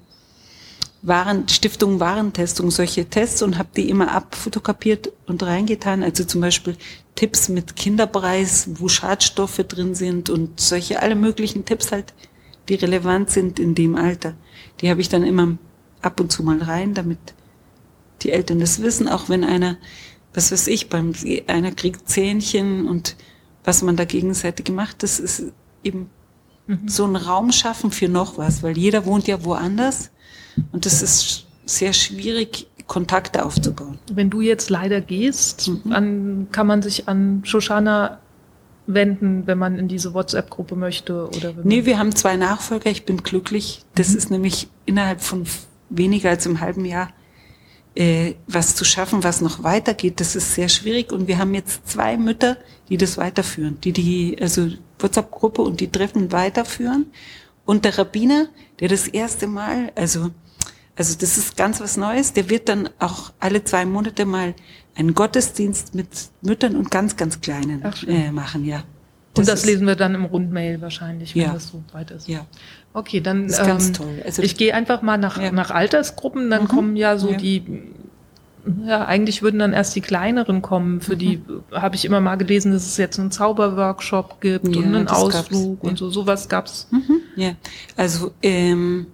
Waren, 1.04 1.48
Stiftung 1.48 2.00
Warentestung, 2.00 2.72
solche 2.72 3.06
Tests 3.06 3.42
und 3.42 3.58
habe 3.58 3.70
die 3.76 3.90
immer 3.90 4.12
abfotokopiert 4.12 5.12
und 5.28 5.44
reingetan. 5.44 6.04
Also 6.04 6.24
zum 6.24 6.42
Beispiel 6.42 6.76
Tipps 7.16 7.50
mit 7.50 7.76
Kinderpreis, 7.76 8.70
wo 8.76 8.88
Schadstoffe 8.88 9.64
drin 9.68 9.94
sind 9.96 10.30
und 10.30 10.60
solche 10.60 11.02
alle 11.02 11.16
möglichen 11.16 11.66
Tipps 11.66 11.92
halt, 11.92 12.14
die 12.68 12.76
relevant 12.76 13.30
sind 13.30 13.60
in 13.60 13.76
dem 13.76 13.96
Alter. 13.96 14.34
Die 14.82 14.90
habe 14.90 15.02
ich 15.02 15.08
dann 15.08 15.24
immer 15.24 15.58
ab 16.02 16.20
und 16.20 16.32
zu 16.32 16.44
mal 16.44 16.62
rein, 16.62 16.94
damit 16.94 17.20
die 18.24 18.32
Eltern 18.32 18.60
das 18.60 18.82
wissen, 18.82 19.08
auch 19.08 19.30
wenn 19.30 19.44
einer, 19.44 19.78
was 20.34 20.52
weiß 20.52 20.68
ich, 20.68 20.90
beim 20.90 21.14
einer 21.46 21.72
kriegt 21.72 22.10
Zähnchen 22.10 22.88
und 22.88 23.16
was 23.64 23.84
man 23.84 23.96
da 23.96 24.06
gegenseitig 24.06 24.70
macht, 24.70 25.04
das 25.04 25.20
ist 25.20 25.44
eben 25.84 26.10
mhm. 26.68 26.88
so 26.88 27.06
einen 27.06 27.16
Raum 27.16 27.52
schaffen 27.52 27.92
für 27.92 28.10
noch 28.10 28.38
was, 28.38 28.64
weil 28.64 28.78
jeder 28.78 29.06
wohnt 29.06 29.28
ja 29.28 29.44
woanders 29.44 30.12
Und 30.72 30.86
das 30.86 31.02
ist 31.02 31.46
sehr 31.66 31.94
schwierig, 31.94 32.68
Kontakte 32.88 33.46
aufzubauen. 33.46 34.00
Wenn 34.12 34.30
du 34.30 34.42
jetzt 34.42 34.70
leider 34.70 35.02
gehst, 35.02 35.68
mhm. 35.68 35.92
an, 35.92 36.48
kann 36.52 36.68
man 36.68 36.82
sich 36.82 37.08
an 37.08 37.42
Shoshana 37.44 38.20
wenden, 38.86 39.46
wenn 39.46 39.58
man 39.58 39.78
in 39.78 39.90
diese 39.90 40.14
WhatsApp-Gruppe 40.14 40.76
möchte? 40.76 41.28
Oder 41.36 41.54
nee, 41.64 41.86
wir 41.86 42.00
haben 42.00 42.16
zwei 42.16 42.38
Nachfolger. 42.38 42.90
Ich 42.90 43.06
bin 43.06 43.18
glücklich. 43.24 43.84
Das 43.96 44.10
mhm. 44.10 44.18
ist 44.18 44.32
nämlich 44.32 44.70
innerhalb 44.86 45.22
von 45.22 45.46
weniger 45.90 46.30
als 46.30 46.48
einem 46.48 46.62
halben 46.62 46.86
Jahr 46.86 47.10
äh, 47.96 48.36
was 48.48 48.76
zu 48.76 48.86
schaffen, 48.86 49.24
was 49.24 49.42
noch 49.42 49.64
weitergeht. 49.64 50.20
Das 50.22 50.36
ist 50.36 50.54
sehr 50.54 50.70
schwierig. 50.70 51.12
Und 51.12 51.28
wir 51.28 51.38
haben 51.38 51.54
jetzt 51.54 51.90
zwei 51.90 52.18
Mütter, 52.18 52.58
die 52.90 52.98
das 52.98 53.18
weiterführen, 53.18 53.80
die 53.84 53.92
die 53.92 54.38
also 54.40 54.70
WhatsApp-Gruppe 55.00 55.62
und 55.62 55.80
die 55.80 55.92
Treffen 55.92 56.32
weiterführen. 56.32 57.12
Und 57.66 57.86
der 57.86 57.98
Rabbiner, 57.98 58.48
der 58.80 58.88
das 58.88 59.08
erste 59.08 59.48
Mal, 59.48 59.92
also 59.96 60.32
also 60.98 61.16
das 61.18 61.38
ist 61.38 61.56
ganz 61.56 61.80
was 61.80 61.96
Neues. 61.96 62.34
Der 62.34 62.50
wird 62.50 62.70
dann 62.70 62.90
auch 63.00 63.32
alle 63.40 63.64
zwei 63.64 63.86
Monate 63.86 64.26
mal 64.26 64.56
einen 64.96 65.14
Gottesdienst 65.14 65.94
mit 65.94 66.08
Müttern 66.42 66.76
und 66.76 66.90
ganz, 66.90 67.16
ganz 67.16 67.40
Kleinen 67.40 67.84
äh, 68.08 68.32
machen, 68.32 68.66
ja. 68.66 68.84
Das 69.36 69.44
und 69.44 69.48
das 69.54 69.66
lesen 69.66 69.86
wir 69.86 69.96
dann 69.96 70.16
im 70.16 70.26
Rundmail 70.26 70.82
wahrscheinlich, 70.82 71.36
wenn 71.36 71.44
ja. 71.44 71.54
das 71.54 71.68
so 71.68 71.84
weit 71.92 72.10
ist. 72.10 72.28
Ja. 72.28 72.48
Okay, 72.94 73.22
dann 73.22 73.44
das 73.44 73.54
ist 73.54 73.60
ähm, 73.60 73.68
ganz 73.68 73.92
toll. 73.92 74.24
Also, 74.26 74.42
ich 74.42 74.58
gehe 74.58 74.74
einfach 74.74 75.04
mal 75.04 75.20
nach, 75.20 75.40
ja. 75.40 75.52
nach 75.52 75.70
Altersgruppen, 75.70 76.50
dann 76.50 76.64
mhm. 76.64 76.68
kommen 76.68 76.96
ja 76.96 77.20
so 77.20 77.30
ja. 77.30 77.38
die 77.38 77.64
ja, 78.86 79.06
eigentlich 79.06 79.42
würden 79.42 79.60
dann 79.60 79.74
erst 79.74 79.96
die 79.96 80.02
kleineren 80.02 80.62
kommen. 80.62 81.02
Für 81.02 81.16
mhm. 81.16 81.20
die 81.20 81.42
habe 81.72 81.96
ich 81.96 82.06
immer 82.06 82.22
mal 82.22 82.36
gelesen, 82.36 82.72
dass 82.72 82.86
es 82.86 82.98
jetzt 82.98 83.20
einen 83.20 83.32
Zauberworkshop 83.32 84.42
gibt 84.42 84.68
ja, 84.68 84.82
und 84.82 84.96
einen 84.96 85.08
Ausflug 85.08 85.84
und 85.84 85.98
so. 85.98 86.10
Sowas 86.10 86.50
gab's. 86.50 86.88
Mhm. 86.92 87.22
Ja, 87.36 87.52
also 87.96 88.32
ähm, 88.42 89.08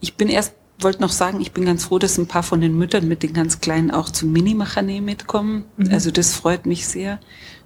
ich 0.00 0.16
bin 0.16 0.28
erst 0.28 0.54
wollte 0.78 1.00
noch 1.00 1.10
sagen, 1.10 1.40
ich 1.40 1.52
bin 1.52 1.64
ganz 1.64 1.84
froh, 1.86 1.98
dass 1.98 2.18
ein 2.18 2.26
paar 2.26 2.42
von 2.42 2.60
den 2.60 2.76
Müttern 2.76 3.08
mit 3.08 3.22
den 3.22 3.32
ganz 3.32 3.60
Kleinen 3.60 3.90
auch 3.90 4.10
zum 4.10 4.32
Mini-Machane 4.32 5.00
mitkommen. 5.00 5.64
Mhm. 5.76 5.90
Also 5.90 6.10
das 6.10 6.34
freut 6.34 6.66
mich 6.66 6.86
sehr 6.86 7.18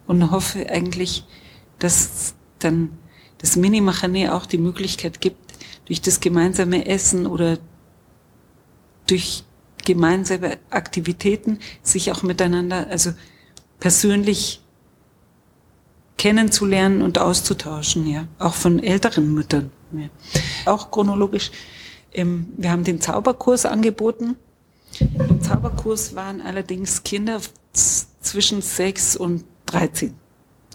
und 0.07 0.30
hoffe 0.30 0.71
eigentlich, 0.71 1.25
dass 1.78 2.35
dann 2.59 2.90
das 3.38 3.57
Mini-Machane 3.57 4.35
auch 4.35 4.47
die 4.47 4.59
Möglichkeit 4.59 5.21
gibt, 5.21 5.38
durch 5.87 6.00
das 6.00 6.21
gemeinsame 6.21 6.87
Essen 6.87 7.26
oder 7.26 7.59
durch 9.09 9.45
gemeinsame 9.85 10.59
Aktivitäten 10.71 11.59
sich 11.83 12.13
auch 12.13 12.23
miteinander, 12.23 12.87
also 12.89 13.13
persönlich 13.79 14.61
kennenzulernen 16.17 17.03
und 17.03 17.19
auszutauschen, 17.19 18.07
ja, 18.07 18.29
auch 18.39 18.55
von 18.55 18.83
älteren 18.83 19.33
Müttern. 19.33 19.71
Ja. 19.93 20.09
Auch 20.67 20.91
chronologisch 20.91 21.51
wir 22.13 22.71
haben 22.71 22.85
den 22.85 23.01
Zauberkurs 23.01 23.67
angeboten. 23.67 24.37
Im 25.01 25.41
Zauberkurs 25.41 26.15
waren 26.15 26.41
allerdings 26.41 27.03
Kinder 27.03 27.41
zwischen 27.73 28.63
sechs 28.63 29.17
und 29.17 29.45
dreizehn. 29.67 30.15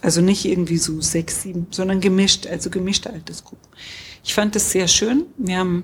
Also 0.02 0.22
nicht 0.22 0.46
irgendwie 0.46 0.78
so 0.78 1.02
sechs, 1.02 1.42
sieben, 1.42 1.68
sondern 1.72 2.00
gemischt, 2.00 2.48
also 2.48 2.70
gemischte 2.70 3.12
Altersgruppen. 3.12 3.68
Ich 4.24 4.34
fand 4.34 4.56
das 4.56 4.72
sehr 4.72 4.88
schön. 4.88 5.26
Wir 5.38 5.58
haben 5.58 5.84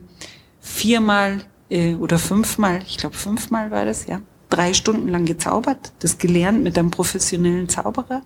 viermal 0.62 1.42
äh, 1.72 1.96
oder 1.96 2.20
fünfmal, 2.20 2.84
ich 2.86 2.98
glaube 2.98 3.16
fünfmal 3.16 3.72
war 3.72 3.86
das, 3.86 4.06
ja, 4.06 4.22
drei 4.50 4.74
Stunden 4.74 5.08
lang 5.08 5.25
gezaubert, 5.25 5.94
das 6.00 6.18
gelernt 6.18 6.62
mit 6.63 6.78
einem 6.78 6.92
professionellen 6.92 7.70
Zauberer. 7.70 8.22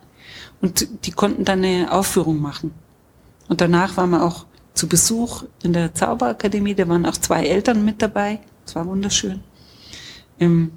Und 0.62 1.06
die 1.06 1.12
konnten 1.12 1.46
dann 1.46 1.64
eine 1.64 1.92
Aufführung 1.92 2.42
machen. 2.42 2.74
Und 3.48 3.62
danach 3.62 3.96
waren 3.96 4.10
wir 4.10 4.24
auch 4.24 4.46
zu 4.74 4.88
Besuch 4.88 5.44
in 5.64 5.74
der 5.74 5.94
Zauberakademie. 5.94 6.74
Da 6.74 6.88
waren 6.88 7.06
auch 7.06 7.18
zwei 7.18 7.46
Eltern 7.46 7.86
mit 7.86 8.02
dabei. 8.02 8.40
Das 8.66 8.76
war 8.76 8.88
wunderschön. 8.88 9.42
Ähm, 10.40 10.72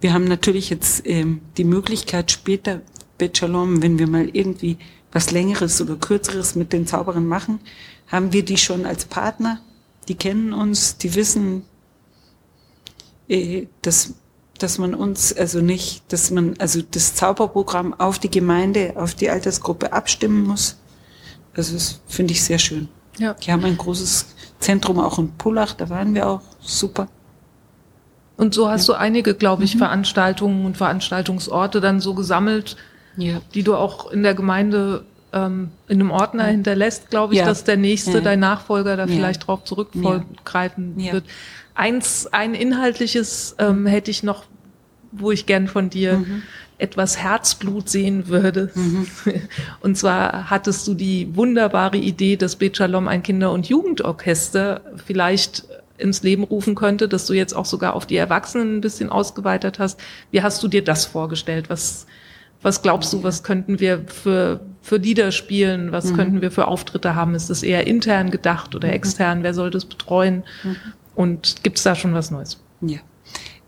wir 0.00 0.12
haben 0.12 0.24
natürlich 0.24 0.70
jetzt 0.70 1.06
ähm, 1.06 1.40
die 1.56 1.64
Möglichkeit 1.64 2.30
später, 2.30 2.82
Bechalom, 3.18 3.82
wenn 3.82 3.98
wir 3.98 4.06
mal 4.06 4.28
irgendwie 4.32 4.78
was 5.12 5.30
Längeres 5.30 5.80
oder 5.80 5.96
Kürzeres 5.96 6.54
mit 6.54 6.72
den 6.72 6.86
Zauberern 6.86 7.26
machen, 7.26 7.60
haben 8.06 8.32
wir 8.32 8.44
die 8.44 8.56
schon 8.56 8.86
als 8.86 9.04
Partner. 9.04 9.60
Die 10.10 10.16
kennen 10.16 10.52
uns, 10.52 10.96
die 10.96 11.14
wissen, 11.14 11.62
äh, 13.28 13.68
dass, 13.82 14.14
dass 14.58 14.78
man 14.78 14.92
uns 14.92 15.32
also 15.32 15.60
nicht, 15.60 16.02
dass 16.12 16.32
man 16.32 16.56
also 16.58 16.82
das 16.82 17.14
Zauberprogramm 17.14 17.94
auf 17.94 18.18
die 18.18 18.28
Gemeinde, 18.28 18.94
auf 18.96 19.14
die 19.14 19.30
Altersgruppe 19.30 19.92
abstimmen 19.92 20.42
muss. 20.42 20.78
Also 21.54 21.74
das 21.74 22.00
finde 22.08 22.32
ich 22.32 22.42
sehr 22.42 22.58
schön. 22.58 22.88
Ja. 23.18 23.34
Die 23.34 23.52
haben 23.52 23.64
ein 23.64 23.76
großes 23.76 24.34
Zentrum 24.58 24.98
auch 24.98 25.20
in 25.20 25.30
Pullach, 25.36 25.74
da 25.74 25.88
waren 25.90 26.12
wir 26.12 26.28
auch 26.28 26.42
super. 26.58 27.06
Und 28.36 28.52
so 28.52 28.68
hast 28.68 28.88
ja. 28.88 28.94
du 28.94 28.98
einige, 28.98 29.36
glaube 29.36 29.62
ich, 29.62 29.76
mhm. 29.76 29.78
Veranstaltungen 29.78 30.66
und 30.66 30.76
Veranstaltungsorte 30.76 31.80
dann 31.80 32.00
so 32.00 32.14
gesammelt, 32.14 32.76
ja. 33.16 33.40
die 33.54 33.62
du 33.62 33.76
auch 33.76 34.10
in 34.10 34.24
der 34.24 34.34
Gemeinde 34.34 35.04
ähm, 35.32 35.70
in 35.88 36.00
einem 36.00 36.10
Ordner 36.10 36.44
ja. 36.44 36.50
hinterlässt, 36.50 37.10
glaube 37.10 37.34
ich, 37.34 37.40
dass 37.40 37.64
der 37.64 37.76
nächste, 37.76 38.22
dein 38.22 38.40
Nachfolger, 38.40 38.96
da 38.96 39.06
vielleicht 39.06 39.46
drauf 39.46 39.64
zurückgreifen 39.64 40.96
wird. 40.96 41.24
Eins, 41.74 42.26
ein 42.26 42.54
inhaltliches 42.54 43.54
ähm, 43.58 43.86
hätte 43.86 44.10
ich 44.10 44.22
noch, 44.22 44.44
wo 45.12 45.30
ich 45.30 45.46
gern 45.46 45.68
von 45.68 45.90
dir 45.90 46.18
mhm 46.18 46.42
etwas 46.80 47.18
Herzblut 47.18 47.88
sehen 47.88 48.28
würde. 48.28 48.70
Mhm. 48.74 49.06
Und 49.80 49.96
zwar 49.96 50.50
hattest 50.50 50.86
du 50.88 50.94
die 50.94 51.34
wunderbare 51.36 51.98
Idee, 51.98 52.36
dass 52.36 52.56
Bechalom 52.56 53.06
ein 53.06 53.22
Kinder- 53.22 53.52
und 53.52 53.68
Jugendorchester 53.68 54.80
vielleicht 55.04 55.64
ins 55.98 56.22
Leben 56.22 56.44
rufen 56.44 56.74
könnte, 56.74 57.08
dass 57.08 57.26
du 57.26 57.34
jetzt 57.34 57.52
auch 57.52 57.66
sogar 57.66 57.94
auf 57.94 58.06
die 58.06 58.16
Erwachsenen 58.16 58.78
ein 58.78 58.80
bisschen 58.80 59.10
ausgeweitet 59.10 59.78
hast. 59.78 60.00
Wie 60.30 60.42
hast 60.42 60.62
du 60.62 60.68
dir 60.68 60.82
das 60.82 61.04
vorgestellt? 61.04 61.68
Was, 61.68 62.06
was 62.62 62.82
glaubst 62.82 63.12
du, 63.12 63.22
was 63.22 63.42
könnten 63.42 63.80
wir 63.80 64.04
für, 64.06 64.60
für 64.82 64.96
Lieder 64.96 65.32
spielen? 65.32 65.92
Was 65.92 66.06
mhm. 66.06 66.16
könnten 66.16 66.40
wir 66.42 66.50
für 66.50 66.68
Auftritte 66.68 67.14
haben? 67.14 67.34
Ist 67.34 67.50
das 67.50 67.62
eher 67.62 67.86
intern 67.86 68.30
gedacht 68.30 68.74
oder 68.74 68.88
mhm. 68.88 68.94
extern? 68.94 69.42
Wer 69.42 69.54
soll 69.54 69.70
das 69.70 69.84
betreuen? 69.84 70.44
Mhm. 70.62 70.76
Und 71.14 71.62
gibt 71.62 71.78
es 71.78 71.84
da 71.84 71.94
schon 71.94 72.14
was 72.14 72.30
Neues? 72.30 72.62
Ja. 72.80 72.98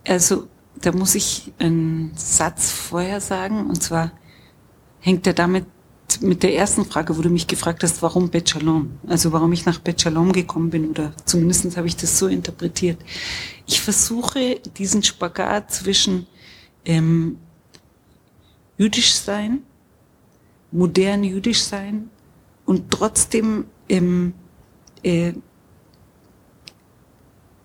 Also 0.07 0.49
da 0.81 0.93
muss 0.93 1.15
ich 1.15 1.53
einen 1.59 2.13
Satz 2.15 2.71
vorher 2.71 3.21
sagen, 3.21 3.67
und 3.67 3.83
zwar 3.83 4.13
hängt 5.01 5.27
er 5.27 5.35
damit 5.35 5.67
mit 6.21 6.43
der 6.43 6.55
ersten 6.55 6.85
Frage, 6.85 7.17
wo 7.17 7.23
du 7.23 7.31
mich 7.31 7.47
gefragt 7.47 7.83
hast, 7.83 8.03
warum 8.03 8.29
Bet 8.29 8.51
Shalom? 8.51 8.99
Also 9.07 9.33
warum 9.33 9.53
ich 9.53 9.65
nach 9.65 9.79
Bet 9.79 10.03
Shalom 10.03 10.33
gekommen 10.33 10.71
bin, 10.71 10.91
oder 10.91 11.13
zumindest 11.25 11.77
habe 11.77 11.87
ich 11.87 11.97
das 11.97 12.19
so 12.19 12.27
interpretiert. 12.27 12.99
Ich 13.67 13.81
versuche 13.81 14.61
diesen 14.77 15.03
Spagat 15.03 15.73
zwischen 15.73 16.27
ähm, 16.85 17.39
jüdisch 18.79 19.15
sein, 19.15 19.63
modern 20.71 21.25
jüdisch 21.25 21.63
sein 21.63 22.11
und 22.65 22.91
trotzdem 22.91 23.67
ähm, 23.89 24.35
äh, 25.03 25.33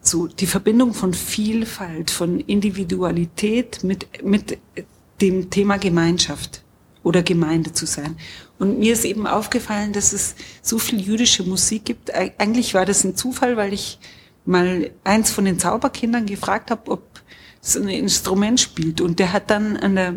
so 0.01 0.27
die 0.27 0.47
Verbindung 0.47 0.93
von 0.93 1.13
Vielfalt, 1.13 2.11
von 2.11 2.39
Individualität 2.39 3.83
mit, 3.83 4.23
mit 4.23 4.57
dem 5.21 5.49
Thema 5.49 5.77
Gemeinschaft 5.77 6.63
oder 7.03 7.23
Gemeinde 7.23 7.73
zu 7.73 7.85
sein. 7.85 8.17
Und 8.59 8.79
mir 8.79 8.93
ist 8.93 9.05
eben 9.05 9.27
aufgefallen, 9.27 9.93
dass 9.93 10.13
es 10.13 10.35
so 10.61 10.79
viel 10.79 10.99
jüdische 11.01 11.43
Musik 11.43 11.85
gibt. 11.85 12.13
Eigentlich 12.13 12.73
war 12.73 12.85
das 12.85 13.03
ein 13.03 13.15
Zufall, 13.15 13.57
weil 13.57 13.73
ich 13.73 13.99
mal 14.45 14.91
eins 15.03 15.31
von 15.31 15.45
den 15.45 15.59
Zauberkindern 15.59 16.25
gefragt 16.25 16.71
habe, 16.71 16.91
ob 16.91 17.03
es 17.61 17.75
ein 17.75 17.89
Instrument 17.89 18.59
spielt. 18.59 19.01
Und 19.01 19.19
der 19.19 19.33
hat 19.33 19.49
dann 19.49 19.77
an 19.77 19.95
der, 19.95 20.15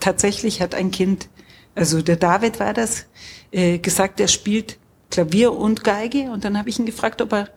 tatsächlich 0.00 0.60
hat 0.60 0.74
ein 0.74 0.90
Kind, 0.90 1.28
also 1.74 2.02
der 2.02 2.16
David 2.16 2.60
war 2.60 2.74
das, 2.74 3.06
äh, 3.50 3.78
gesagt, 3.78 4.20
er 4.20 4.28
spielt 4.28 4.78
Klavier 5.10 5.52
und 5.52 5.84
Geige. 5.84 6.30
Und 6.30 6.44
dann 6.44 6.58
habe 6.58 6.68
ich 6.68 6.78
ihn 6.78 6.86
gefragt, 6.86 7.22
ob 7.22 7.32
er 7.32 7.48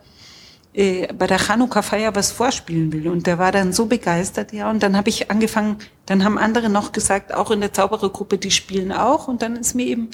äh, 0.74 1.12
bei 1.12 1.26
der 1.26 1.38
Chanukka-Feier 1.38 2.14
was 2.14 2.32
vorspielen 2.32 2.92
will. 2.92 3.08
Und 3.08 3.26
der 3.26 3.38
war 3.38 3.52
dann 3.52 3.72
so 3.72 3.86
begeistert, 3.86 4.52
ja. 4.52 4.70
Und 4.70 4.82
dann 4.82 4.96
habe 4.96 5.08
ich 5.10 5.30
angefangen, 5.30 5.76
dann 6.06 6.24
haben 6.24 6.38
andere 6.38 6.68
noch 6.68 6.92
gesagt, 6.92 7.34
auch 7.34 7.50
in 7.50 7.60
der 7.60 7.72
Zauberergruppe, 7.72 8.38
die 8.38 8.50
spielen 8.50 8.92
auch. 8.92 9.28
Und 9.28 9.42
dann 9.42 9.56
ist 9.56 9.74
mir 9.74 9.86
eben 9.86 10.10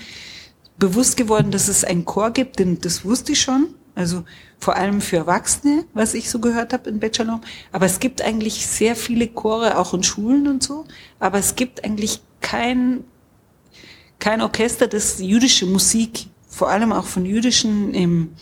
bewusst 0.78 1.16
geworden, 1.16 1.50
dass 1.50 1.68
es 1.68 1.85
einen 1.85 2.04
Chor 2.04 2.30
gibt, 2.30 2.58
denn 2.58 2.80
das 2.80 3.04
wusste 3.04 3.32
ich 3.32 3.40
schon. 3.40 3.75
Also 3.98 4.22
vor 4.60 4.76
allem 4.76 5.00
für 5.00 5.16
Erwachsene, 5.16 5.84
was 5.92 6.14
ich 6.14 6.30
so 6.30 6.38
gehört 6.38 6.72
habe 6.72 6.88
in 6.88 7.00
Bachelor. 7.00 7.40
Aber 7.72 7.84
es 7.84 7.98
gibt 7.98 8.22
eigentlich 8.22 8.64
sehr 8.64 8.94
viele 8.94 9.26
Chore, 9.26 9.76
auch 9.76 9.92
in 9.92 10.04
Schulen 10.04 10.46
und 10.46 10.62
so. 10.62 10.84
Aber 11.18 11.38
es 11.38 11.56
gibt 11.56 11.84
eigentlich 11.84 12.20
kein, 12.40 13.02
kein 14.20 14.40
Orchester, 14.40 14.86
das 14.86 15.18
jüdische 15.18 15.66
Musik, 15.66 16.28
vor 16.48 16.70
allem 16.70 16.92
auch 16.92 17.06
von 17.06 17.26
jüdischen 17.26 17.92
ähm, 17.92 18.32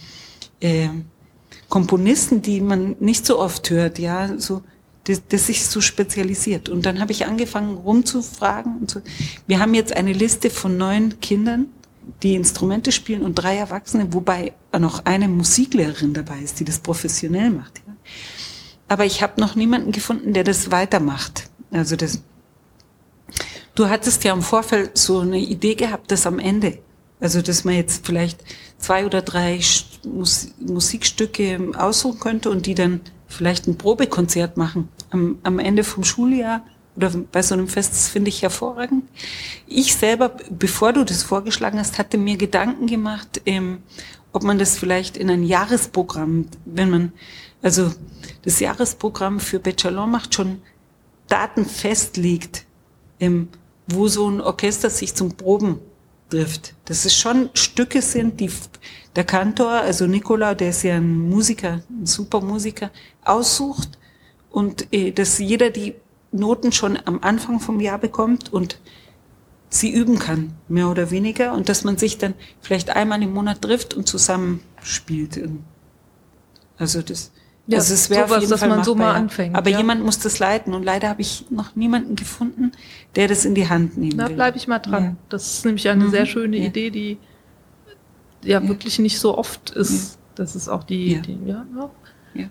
äh, 0.60 0.90
Komponisten, 1.70 2.42
die 2.42 2.60
man 2.60 2.94
nicht 3.00 3.25
so 3.25 3.38
oft 3.38 3.70
hört, 3.70 3.98
ja, 3.98 4.38
so, 4.38 4.62
das, 5.04 5.46
sich 5.46 5.64
so 5.64 5.80
spezialisiert. 5.80 6.68
Und 6.68 6.84
dann 6.84 7.00
habe 7.00 7.12
ich 7.12 7.25
angefangen 7.25 7.78
rumzufragen. 7.78 8.76
Und 8.80 8.90
so. 8.90 9.00
Wir 9.46 9.58
haben 9.58 9.72
jetzt 9.72 9.96
eine 9.96 10.12
Liste 10.12 10.50
von 10.50 10.76
neun 10.76 11.18
Kindern, 11.20 11.68
die 12.22 12.34
Instrumente 12.34 12.92
spielen 12.92 13.22
und 13.22 13.34
drei 13.34 13.56
Erwachsene, 13.56 14.12
wobei 14.12 14.52
noch 14.78 15.04
eine 15.04 15.28
Musiklehrerin 15.28 16.14
dabei 16.14 16.38
ist, 16.38 16.60
die 16.60 16.64
das 16.64 16.78
professionell 16.78 17.50
macht. 17.50 17.82
Ja. 17.86 17.94
Aber 18.88 19.04
ich 19.04 19.22
habe 19.22 19.40
noch 19.40 19.54
niemanden 19.54 19.92
gefunden, 19.92 20.32
der 20.32 20.44
das 20.44 20.70
weitermacht. 20.70 21.50
Also 21.70 21.96
das. 21.96 22.22
Du 23.75 23.88
hattest 23.88 24.25
ja 24.25 24.32
im 24.32 24.42
Vorfeld 24.42 24.96
so 24.96 25.20
eine 25.20 25.38
Idee 25.38 25.75
gehabt, 25.75 26.10
dass 26.10 26.26
am 26.26 26.38
Ende, 26.38 26.78
also 27.20 27.42
dass 27.42 27.64
man 27.64 27.75
jetzt 27.75 28.06
vielleicht 28.06 28.42
zwei 28.78 29.04
oder 29.04 29.22
drei 29.22 29.60
Mus 30.04 30.52
Musikstücke 30.60 31.72
aussuchen 31.76 32.20
könnte 32.20 32.50
und 32.50 32.66
die 32.66 32.75
dann 32.75 33.00
vielleicht 33.26 33.66
ein 33.66 33.76
Probekonzert 33.76 34.56
machen 34.56 34.88
am, 35.10 35.38
am 35.42 35.58
Ende 35.58 35.84
vom 35.84 36.04
Schuljahr 36.04 36.64
oder 36.97 37.11
bei 37.31 37.43
so 37.43 37.55
einem 37.55 37.69
Fest, 37.69 37.93
das 37.93 38.09
finde 38.09 38.29
ich 38.29 38.43
hervorragend. 38.43 39.05
Ich 39.67 39.95
selber, 39.95 40.31
bevor 40.50 40.93
du 40.93 41.05
das 41.05 41.23
vorgeschlagen 41.23 41.79
hast, 41.79 41.99
hatte 41.99 42.19
mir 42.19 42.37
Gedanken 42.37 42.87
gemacht, 42.87 43.43
ähm, 43.47 43.83
ob 44.33 44.43
man 44.43 44.59
das 44.59 44.79
vielleicht 44.79 45.17
in 45.17 45.31
ein 45.31 45.45
Jahresprogramm, 45.45 46.49
wenn 46.65 46.91
man, 46.91 47.12
also 47.62 47.93
das 48.43 48.61
Jahresprogramm 48.61 49.41
für 49.41 49.59
Bechalon 49.59 50.11
macht 50.11 50.35
schon 50.35 50.61
Daten 51.29 51.65
festlegt, 51.65 52.65
ähm, 53.21 53.49
wo 53.87 54.09
so 54.09 54.29
ein 54.29 54.41
Orchester 54.41 54.91
sich 54.91 55.15
zum 55.15 55.37
Proben 55.37 55.81
trifft. 56.31 56.75
Dass 56.87 57.05
es 57.05 57.17
schon 57.17 57.50
Stücke 57.55 58.03
sind, 58.03 58.41
die 58.41 58.50
der 59.15 59.25
Kantor, 59.25 59.71
also 59.71 60.07
Nicola, 60.07 60.55
der 60.55 60.71
ist 60.71 60.83
ja 60.83 60.97
ein 60.97 61.29
Musiker, 61.31 61.83
ein 61.88 62.07
super 62.07 62.41
Musiker, 62.41 62.91
aussucht 63.25 63.99
und 64.50 64.93
äh, 64.93 65.12
dass 65.12 65.38
jeder 65.38 65.71
die 65.71 65.95
Noten 66.37 66.73
schon 66.73 66.99
am 67.05 67.21
Anfang 67.23 67.61
vom 67.61 67.81
Jahr 67.81 67.99
bekommt 67.99 68.52
und 68.52 68.78
sie 69.69 69.90
üben 69.90 70.19
kann, 70.19 70.52
mehr 70.69 70.88
oder 70.88 71.11
weniger, 71.11 71.52
und 71.52 71.69
dass 71.69 71.85
man 71.85 71.99
sich 71.99 72.19
dann 72.19 72.35
vielleicht 72.61 72.90
einmal 72.90 73.23
im 73.23 73.33
Monat 73.33 73.62
trifft 73.62 73.95
und 73.95 74.07
zusammen 74.07 74.61
spielt. 74.83 75.40
Also 76.78 77.02
das, 77.02 77.33
ja, 77.66 77.78
also 77.78 77.95
es 77.95 78.11
wäre 78.11 78.25
auf 78.25 78.38
jeden 78.38 78.50
dass 78.50 78.61
Fall 78.61 78.69
man 78.69 78.78
machbar, 78.78 78.95
so 78.95 78.95
mal 78.95 79.14
anfängt. 79.14 79.57
Aber 79.57 79.71
ja. 79.71 79.78
jemand 79.78 80.05
muss 80.05 80.19
das 80.19 80.38
leiten 80.38 80.73
und 80.73 80.85
leider 80.85 81.09
habe 81.09 81.21
ich 81.21 81.47
noch 81.50 81.75
niemanden 81.75 82.14
gefunden, 82.14 82.73
der 83.16 83.28
das 83.28 83.45
in 83.45 83.55
die 83.55 83.69
Hand 83.69 83.97
nehmen 83.97 84.19
da 84.19 84.28
bleibe 84.28 84.57
ich 84.57 84.69
mal 84.69 84.78
dran. 84.78 85.05
Ja. 85.05 85.16
Das 85.31 85.55
ist 85.55 85.64
nämlich 85.64 85.88
eine 85.88 86.05
mhm. 86.05 86.11
sehr 86.11 86.26
schöne 86.26 86.59
ja. 86.59 86.66
Idee, 86.66 86.90
die 86.90 87.19
ja, 88.45 88.66
wirklich 88.66 88.99
nicht 89.00 89.19
so 89.19 89.37
oft 89.37 89.71
ist. 89.71 90.19
Das 90.37 90.55
ist 90.55 90.69
auch 90.69 90.85
die, 90.85 91.21
die 91.21 91.38
ja, 91.47 91.66
ja. 92.35 92.49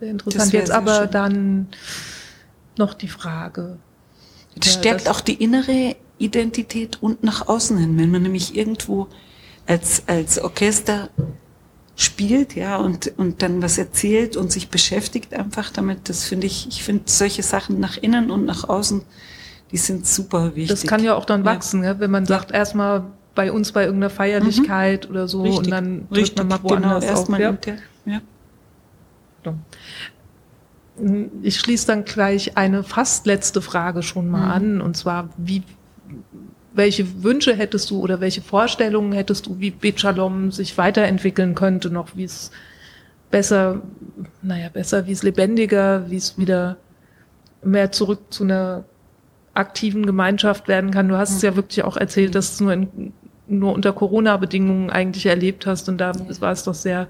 sehr 0.00 0.10
interessant. 0.10 0.52
Jetzt 0.52 0.70
aber 0.70 1.02
schön. 1.02 1.10
dann 1.12 1.68
noch 2.78 2.94
die 2.94 3.08
Frage. 3.08 3.78
Das 4.56 4.74
stärkt 4.74 5.06
das 5.06 5.08
auch 5.08 5.20
die 5.20 5.42
innere 5.42 5.96
Identität 6.18 7.02
und 7.02 7.24
nach 7.24 7.48
außen 7.48 7.78
hin, 7.78 7.98
wenn 7.98 8.10
man 8.10 8.22
nämlich 8.22 8.54
irgendwo 8.56 9.08
als, 9.66 10.02
als 10.06 10.38
Orchester 10.38 11.08
spielt, 11.96 12.54
ja, 12.54 12.76
und, 12.76 13.12
und 13.16 13.42
dann 13.42 13.62
was 13.62 13.78
erzählt 13.78 14.36
und 14.36 14.50
sich 14.50 14.68
beschäftigt 14.68 15.34
einfach 15.34 15.70
damit, 15.70 16.08
das 16.08 16.24
finde 16.24 16.46
ich, 16.46 16.68
ich 16.68 16.82
finde 16.82 17.04
solche 17.06 17.42
Sachen 17.42 17.80
nach 17.80 17.96
innen 17.96 18.30
und 18.30 18.44
nach 18.44 18.68
außen, 18.68 19.02
die 19.70 19.76
sind 19.76 20.06
super 20.06 20.54
wichtig. 20.54 20.80
Das 20.80 20.86
kann 20.86 21.02
ja 21.02 21.14
auch 21.14 21.24
dann 21.24 21.44
wachsen, 21.44 21.84
ja. 21.84 21.98
wenn 21.98 22.10
man 22.10 22.26
sagt, 22.26 22.50
ja. 22.50 22.58
erstmal 22.58 23.04
bei 23.34 23.50
uns 23.52 23.72
bei 23.72 23.84
irgendeiner 23.84 24.10
Feierlichkeit 24.10 25.06
mhm. 25.06 25.10
oder 25.10 25.28
so 25.28 25.42
Richtig. 25.42 25.58
und 25.58 25.70
dann 25.70 26.08
drückt 26.10 26.36
man 26.36 26.48
mal 26.48 26.58
genau, 26.58 26.70
woanders 26.70 27.26
genau, 27.26 27.48
auf. 27.48 27.66
Ja. 28.06 28.20
ja. 29.44 29.54
Ich 31.42 31.58
schließe 31.58 31.86
dann 31.86 32.04
gleich 32.04 32.56
eine 32.56 32.84
fast 32.84 33.26
letzte 33.26 33.60
Frage 33.60 34.02
schon 34.02 34.28
mal 34.28 34.44
mhm. 34.44 34.50
an, 34.50 34.80
und 34.80 34.96
zwar, 34.96 35.30
wie, 35.36 35.62
welche 36.74 37.22
Wünsche 37.22 37.54
hättest 37.54 37.90
du 37.90 38.00
oder 38.00 38.20
welche 38.20 38.40
Vorstellungen 38.40 39.12
hättest 39.12 39.46
du, 39.46 39.58
wie 39.58 39.70
Bechalom 39.70 40.52
sich 40.52 40.78
weiterentwickeln 40.78 41.54
könnte, 41.54 41.90
noch 41.90 42.16
wie 42.16 42.24
es 42.24 42.52
besser, 43.30 43.82
naja, 44.42 44.68
besser, 44.68 45.06
wie 45.06 45.12
es 45.12 45.22
lebendiger, 45.22 46.08
wie 46.08 46.16
es 46.16 46.38
wieder 46.38 46.76
mehr 47.64 47.90
zurück 47.90 48.20
zu 48.30 48.44
einer 48.44 48.84
aktiven 49.54 50.06
Gemeinschaft 50.06 50.68
werden 50.68 50.90
kann. 50.92 51.08
Du 51.08 51.16
hast 51.16 51.30
mhm. 51.30 51.36
es 51.36 51.42
ja 51.42 51.56
wirklich 51.56 51.84
auch 51.84 51.96
erzählt, 51.96 52.34
dass 52.34 52.56
du 52.56 52.64
nur, 52.64 52.72
in, 52.74 53.12
nur 53.48 53.72
unter 53.72 53.92
Corona-Bedingungen 53.92 54.90
eigentlich 54.90 55.26
erlebt 55.26 55.66
hast 55.66 55.88
und 55.88 55.98
da 55.98 56.12
war 56.40 56.52
es 56.52 56.64
doch 56.64 56.74
sehr 56.74 57.08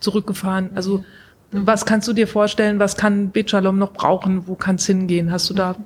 zurückgefahren. 0.00 0.70
Also 0.74 1.04
was 1.52 1.86
kannst 1.86 2.08
du 2.08 2.12
dir 2.12 2.26
vorstellen, 2.26 2.78
was 2.78 2.96
kann 2.96 3.30
Bechalom 3.30 3.78
noch 3.78 3.92
brauchen? 3.92 4.46
Wo 4.46 4.54
kann 4.54 4.76
es 4.76 4.86
hingehen? 4.86 5.30
Hast 5.30 5.48
du 5.50 5.54
da 5.54 5.76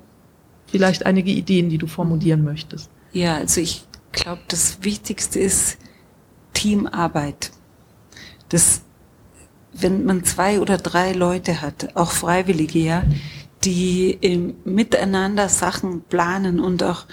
vielleicht 0.67 1.05
einige 1.05 1.31
Ideen, 1.31 1.69
die 1.69 1.77
du 1.77 1.87
formulieren 1.87 2.43
möchtest? 2.43 2.89
Ja, 3.11 3.35
also 3.35 3.61
ich 3.61 3.85
glaube, 4.11 4.41
das 4.47 4.83
Wichtigste 4.83 5.39
ist 5.39 5.77
Teamarbeit. 6.53 7.51
Das, 8.49 8.81
wenn 9.73 10.05
man 10.05 10.23
zwei 10.23 10.59
oder 10.59 10.77
drei 10.77 11.13
Leute 11.13 11.61
hat, 11.61 11.95
auch 11.95 12.11
Freiwillige, 12.11 12.79
ja, 12.79 13.03
die 13.63 14.17
äh, 14.21 14.53
miteinander 14.65 15.47
Sachen 15.49 16.01
planen 16.01 16.59
und 16.59 16.83
auch 16.83 17.05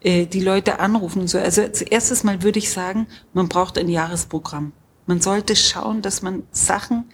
äh, 0.00 0.26
die 0.26 0.40
Leute 0.40 0.80
anrufen 0.80 1.20
und 1.20 1.28
so. 1.28 1.38
Also 1.38 1.62
als 1.62 1.82
erstes 1.82 2.24
Mal 2.24 2.42
würde 2.42 2.58
ich 2.58 2.70
sagen, 2.70 3.06
man 3.32 3.48
braucht 3.48 3.76
ein 3.78 3.88
Jahresprogramm. 3.88 4.72
Man 5.06 5.20
sollte 5.20 5.56
schauen, 5.56 6.02
dass 6.02 6.22
man 6.22 6.44
Sachen 6.52 7.04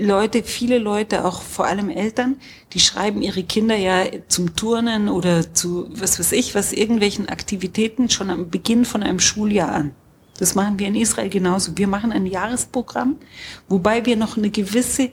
Leute, 0.00 0.42
viele 0.42 0.78
Leute, 0.78 1.24
auch 1.24 1.42
vor 1.42 1.66
allem 1.66 1.90
Eltern, 1.90 2.36
die 2.72 2.80
schreiben 2.80 3.22
ihre 3.22 3.42
Kinder 3.42 3.76
ja 3.76 4.04
zum 4.28 4.56
Turnen 4.56 5.08
oder 5.08 5.52
zu 5.52 5.88
was 5.90 6.18
weiß 6.18 6.32
ich, 6.32 6.54
was 6.54 6.72
irgendwelchen 6.72 7.28
Aktivitäten 7.28 8.08
schon 8.08 8.30
am 8.30 8.50
Beginn 8.50 8.84
von 8.84 9.02
einem 9.02 9.20
Schuljahr 9.20 9.72
an. 9.72 9.94
Das 10.38 10.54
machen 10.54 10.78
wir 10.78 10.88
in 10.88 10.94
Israel 10.94 11.28
genauso. 11.28 11.76
Wir 11.76 11.86
machen 11.86 12.12
ein 12.12 12.24
Jahresprogramm, 12.24 13.16
wobei 13.68 14.06
wir 14.06 14.16
noch 14.16 14.38
eine 14.38 14.50
gewisse, 14.50 15.10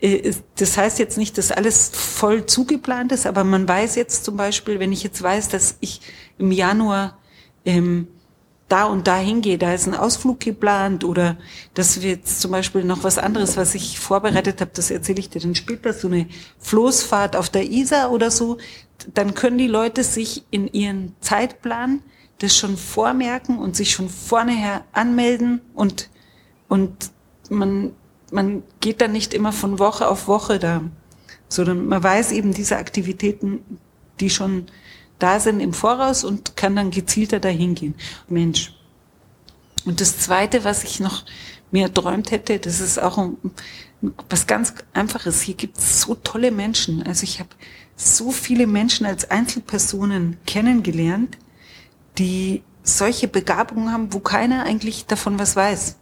äh, 0.00 0.32
das 0.56 0.78
heißt 0.78 1.00
jetzt 1.00 1.18
nicht, 1.18 1.36
dass 1.36 1.50
alles 1.50 1.90
voll 1.92 2.46
zugeplant 2.46 3.10
ist, 3.10 3.26
aber 3.26 3.42
man 3.42 3.66
weiß 3.66 3.96
jetzt 3.96 4.24
zum 4.24 4.36
Beispiel, 4.36 4.78
wenn 4.78 4.92
ich 4.92 5.02
jetzt 5.02 5.20
weiß, 5.20 5.48
dass 5.48 5.78
ich 5.80 6.00
im 6.38 6.52
Januar 6.52 7.18
ähm, 7.64 8.06
da 8.68 8.84
und 8.84 9.06
da 9.06 9.18
hingehe, 9.18 9.58
da 9.58 9.74
ist 9.74 9.86
ein 9.86 9.94
Ausflug 9.94 10.40
geplant 10.40 11.04
oder 11.04 11.36
dass 11.74 12.00
wir 12.00 12.10
jetzt 12.10 12.40
zum 12.40 12.52
Beispiel 12.52 12.84
noch 12.84 13.04
was 13.04 13.18
anderes, 13.18 13.56
was 13.56 13.74
ich 13.74 13.98
vorbereitet 13.98 14.60
habe, 14.60 14.70
das 14.74 14.90
erzähle 14.90 15.20
ich 15.20 15.28
dir 15.28 15.40
dann 15.40 15.54
später, 15.54 15.92
so 15.92 16.08
eine 16.08 16.26
Floßfahrt 16.58 17.36
auf 17.36 17.50
der 17.50 17.70
Isar 17.70 18.10
oder 18.12 18.30
so, 18.30 18.58
dann 19.12 19.34
können 19.34 19.58
die 19.58 19.66
Leute 19.66 20.04
sich 20.04 20.44
in 20.50 20.68
ihren 20.72 21.14
Zeitplan 21.20 22.02
das 22.38 22.56
schon 22.56 22.76
vormerken 22.76 23.58
und 23.58 23.76
sich 23.76 23.92
schon 23.92 24.08
vorneher 24.08 24.84
anmelden 24.92 25.60
und, 25.74 26.08
und 26.68 27.10
man, 27.50 27.92
man 28.32 28.62
geht 28.80 29.00
dann 29.00 29.12
nicht 29.12 29.34
immer 29.34 29.52
von 29.52 29.78
Woche 29.78 30.08
auf 30.08 30.28
Woche 30.28 30.58
da, 30.58 30.82
sondern 31.48 31.86
man 31.86 32.02
weiß 32.02 32.32
eben 32.32 32.54
diese 32.54 32.78
Aktivitäten, 32.78 33.60
die 34.18 34.30
schon 34.30 34.66
da 35.22 35.38
sind 35.38 35.60
im 35.60 35.72
Voraus 35.72 36.24
und 36.24 36.56
kann 36.56 36.74
dann 36.74 36.90
gezielter 36.90 37.38
dahin 37.38 37.74
gehen. 37.74 37.94
Mensch. 38.28 38.74
Und 39.84 40.00
das 40.00 40.18
Zweite, 40.18 40.64
was 40.64 40.84
ich 40.84 41.00
noch 41.00 41.24
mir 41.70 41.84
erträumt 41.84 42.30
hätte, 42.30 42.58
das 42.58 42.80
ist 42.80 43.00
auch 43.00 43.28
was 44.28 44.46
ganz 44.46 44.74
Einfaches. 44.92 45.40
Hier 45.42 45.54
gibt 45.54 45.78
es 45.78 46.00
so 46.00 46.14
tolle 46.16 46.50
Menschen. 46.50 47.02
Also 47.04 47.22
ich 47.24 47.38
habe 47.38 47.50
so 47.96 48.32
viele 48.32 48.66
Menschen 48.66 49.06
als 49.06 49.30
Einzelpersonen 49.30 50.38
kennengelernt, 50.44 51.38
die 52.18 52.62
solche 52.82 53.28
Begabungen 53.28 53.92
haben, 53.92 54.12
wo 54.12 54.18
keiner 54.18 54.64
eigentlich 54.64 55.06
davon 55.06 55.38
was 55.38 55.54
weiß. 55.54 55.96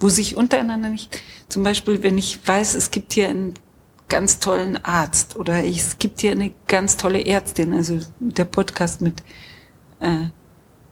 Wo 0.00 0.08
sich 0.08 0.36
untereinander 0.36 0.88
nicht, 0.88 1.20
zum 1.48 1.62
Beispiel, 1.62 2.02
wenn 2.02 2.18
ich 2.18 2.46
weiß, 2.46 2.74
es 2.74 2.90
gibt 2.90 3.12
hier 3.12 3.28
ein 3.28 3.54
ganz 4.08 4.38
tollen 4.38 4.76
Arzt 4.84 5.36
oder 5.36 5.64
ich, 5.64 5.78
es 5.78 5.98
gibt 5.98 6.20
hier 6.20 6.32
eine 6.32 6.52
ganz 6.68 6.96
tolle 6.96 7.24
Ärztin, 7.24 7.74
also 7.74 7.98
der 8.20 8.44
Podcast 8.44 9.00
mit, 9.00 9.22
äh, 10.00 10.26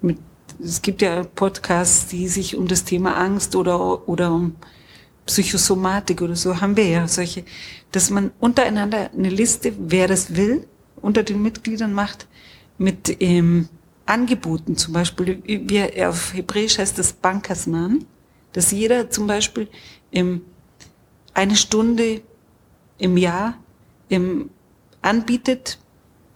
mit 0.00 0.18
es 0.62 0.83
gibt 0.83 1.03
ja 1.03 1.24
Podcasts, 1.24 2.09
die 2.09 2.29
sich 2.29 2.57
um 2.57 2.68
das 2.68 2.85
Thema 2.85 3.16
Angst 3.16 3.57
oder, 3.57 4.09
oder 4.09 4.33
um 4.33 4.57
Psychosomatik 5.27 6.22
oder 6.22 6.37
so 6.37 6.61
haben 6.61 6.77
wir 6.77 6.87
ja 6.87 7.09
solche, 7.09 7.44
dass 7.92 8.11
man 8.11 8.31
untereinander 8.40 9.11
eine 9.12 9.31
Liste, 9.31 9.72
wer 9.79 10.07
das 10.07 10.37
will, 10.37 10.66
unter 11.00 11.22
den 11.22 11.42
Mitgliedern 11.42 11.92
macht, 11.92 12.27
mit 12.79 13.20
ähm, 13.20 13.68
Angeboten, 14.07 14.77
zum 14.77 14.92
Beispiel, 14.92 15.42
wie 15.44 16.05
auf 16.05 16.35
Hebräisch 16.35 16.79
heißt 16.79 16.98
das 16.98 17.12
Bankersmann, 17.12 18.05
dass 18.53 18.70
jeder 18.70 19.11
zum 19.11 19.27
Beispiel 19.27 19.68
ähm, 20.12 20.42
eine 21.33 21.57
Stunde 21.57 22.22
im 22.98 23.16
Jahr 23.16 23.54
im, 24.09 24.50
anbietet, 25.02 25.78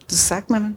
das 0.08 0.28
sagt 0.28 0.50
man, 0.50 0.76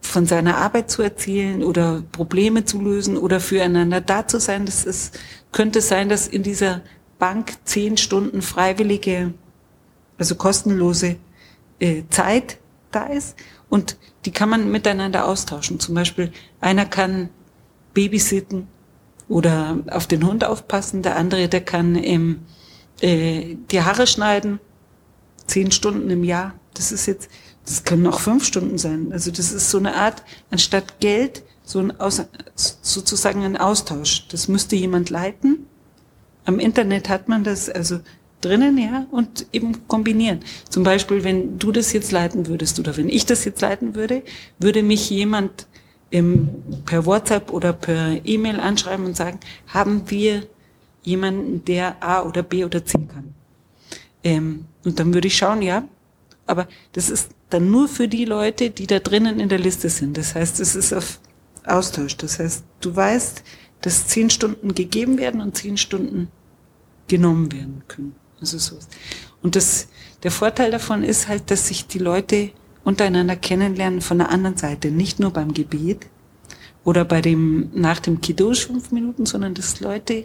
von 0.00 0.26
seiner 0.26 0.56
Arbeit 0.56 0.90
zu 0.90 1.02
erzählen 1.02 1.62
oder 1.62 2.02
Probleme 2.12 2.64
zu 2.64 2.80
lösen 2.80 3.16
oder 3.16 3.40
füreinander 3.40 4.00
da 4.00 4.26
zu 4.26 4.40
sein. 4.40 4.64
Das 4.64 4.84
ist, 4.84 5.18
könnte 5.52 5.80
sein, 5.80 6.08
dass 6.08 6.26
in 6.26 6.42
dieser 6.42 6.82
Bank 7.18 7.54
zehn 7.64 7.96
Stunden 7.96 8.42
freiwillige, 8.42 9.34
also 10.18 10.34
kostenlose 10.34 11.16
äh, 11.78 12.02
Zeit 12.10 12.58
da 12.90 13.06
ist 13.06 13.36
und 13.68 13.96
die 14.24 14.30
kann 14.30 14.48
man 14.48 14.70
miteinander 14.70 15.26
austauschen. 15.26 15.78
Zum 15.78 15.94
Beispiel 15.94 16.32
einer 16.60 16.86
kann 16.86 17.28
babysitten 17.94 18.68
oder 19.28 19.78
auf 19.90 20.06
den 20.06 20.26
Hund 20.26 20.44
aufpassen. 20.44 21.02
Der 21.02 21.16
andere, 21.16 21.48
der 21.48 21.60
kann 21.60 21.96
ähm, 21.96 22.40
äh, 23.00 23.56
die 23.70 23.82
Haare 23.82 24.06
schneiden, 24.06 24.60
zehn 25.48 25.72
Stunden 25.72 26.08
im 26.10 26.22
Jahr. 26.22 26.54
Das 26.74 26.92
ist 26.92 27.06
jetzt, 27.06 27.28
das 27.64 27.84
können 27.84 28.06
auch 28.06 28.20
fünf 28.20 28.44
Stunden 28.44 28.78
sein. 28.78 29.08
Also 29.12 29.30
das 29.30 29.50
ist 29.52 29.70
so 29.70 29.78
eine 29.78 29.96
Art, 29.96 30.22
anstatt 30.50 31.00
Geld, 31.00 31.42
so 31.64 31.80
ein 31.80 31.98
Aus, 32.00 32.22
sozusagen 32.54 33.44
ein 33.44 33.56
Austausch. 33.56 34.28
Das 34.28 34.48
müsste 34.48 34.76
jemand 34.76 35.10
leiten. 35.10 35.66
Am 36.44 36.58
Internet 36.58 37.08
hat 37.08 37.28
man 37.28 37.44
das 37.44 37.68
also 37.68 38.00
drinnen, 38.40 38.78
ja, 38.78 39.06
und 39.10 39.46
eben 39.52 39.86
kombinieren. 39.88 40.40
Zum 40.68 40.82
Beispiel, 40.82 41.24
wenn 41.24 41.58
du 41.58 41.72
das 41.72 41.92
jetzt 41.92 42.12
leiten 42.12 42.46
würdest 42.46 42.78
oder 42.78 42.96
wenn 42.96 43.08
ich 43.08 43.26
das 43.26 43.44
jetzt 43.44 43.60
leiten 43.60 43.94
würde, 43.94 44.22
würde 44.58 44.82
mich 44.82 45.10
jemand 45.10 45.66
im, 46.10 46.48
per 46.86 47.04
WhatsApp 47.04 47.52
oder 47.52 47.72
per 47.72 48.24
E-Mail 48.24 48.60
anschreiben 48.60 49.04
und 49.04 49.16
sagen, 49.16 49.40
haben 49.66 50.08
wir 50.08 50.46
jemanden, 51.02 51.64
der 51.64 52.02
A 52.02 52.22
oder 52.22 52.42
B 52.42 52.64
oder 52.64 52.84
C 52.84 52.98
kann. 52.98 53.34
Ähm, 54.24 54.66
und 54.88 54.98
dann 54.98 55.14
würde 55.14 55.28
ich 55.28 55.36
schauen, 55.36 55.62
ja, 55.62 55.84
aber 56.46 56.66
das 56.92 57.10
ist 57.10 57.30
dann 57.50 57.70
nur 57.70 57.88
für 57.88 58.08
die 58.08 58.24
Leute, 58.24 58.70
die 58.70 58.86
da 58.86 58.98
drinnen 58.98 59.38
in 59.38 59.48
der 59.48 59.58
Liste 59.58 59.88
sind. 59.88 60.16
Das 60.16 60.34
heißt, 60.34 60.60
es 60.60 60.74
ist 60.74 60.92
auf 60.92 61.20
Austausch. 61.64 62.16
Das 62.16 62.38
heißt, 62.38 62.64
du 62.80 62.96
weißt, 62.96 63.42
dass 63.82 64.06
zehn 64.06 64.30
Stunden 64.30 64.74
gegeben 64.74 65.18
werden 65.18 65.40
und 65.40 65.56
zehn 65.56 65.76
Stunden 65.76 66.28
genommen 67.06 67.52
werden 67.52 67.82
können. 67.86 68.14
Also 68.40 68.58
so. 68.58 68.76
Und 69.42 69.56
das, 69.56 69.88
der 70.22 70.30
Vorteil 70.30 70.70
davon 70.70 71.02
ist 71.02 71.28
halt, 71.28 71.50
dass 71.50 71.68
sich 71.68 71.86
die 71.86 71.98
Leute 71.98 72.50
untereinander 72.84 73.36
kennenlernen 73.36 74.00
von 74.00 74.18
der 74.18 74.30
anderen 74.30 74.56
Seite, 74.56 74.90
nicht 74.90 75.20
nur 75.20 75.32
beim 75.32 75.52
Gebet 75.52 76.06
oder 76.84 77.04
bei 77.04 77.20
dem, 77.20 77.70
nach 77.74 78.00
dem 78.00 78.20
Kiddush 78.20 78.66
fünf 78.66 78.90
Minuten, 78.90 79.26
sondern 79.26 79.54
dass 79.54 79.80
Leute, 79.80 80.24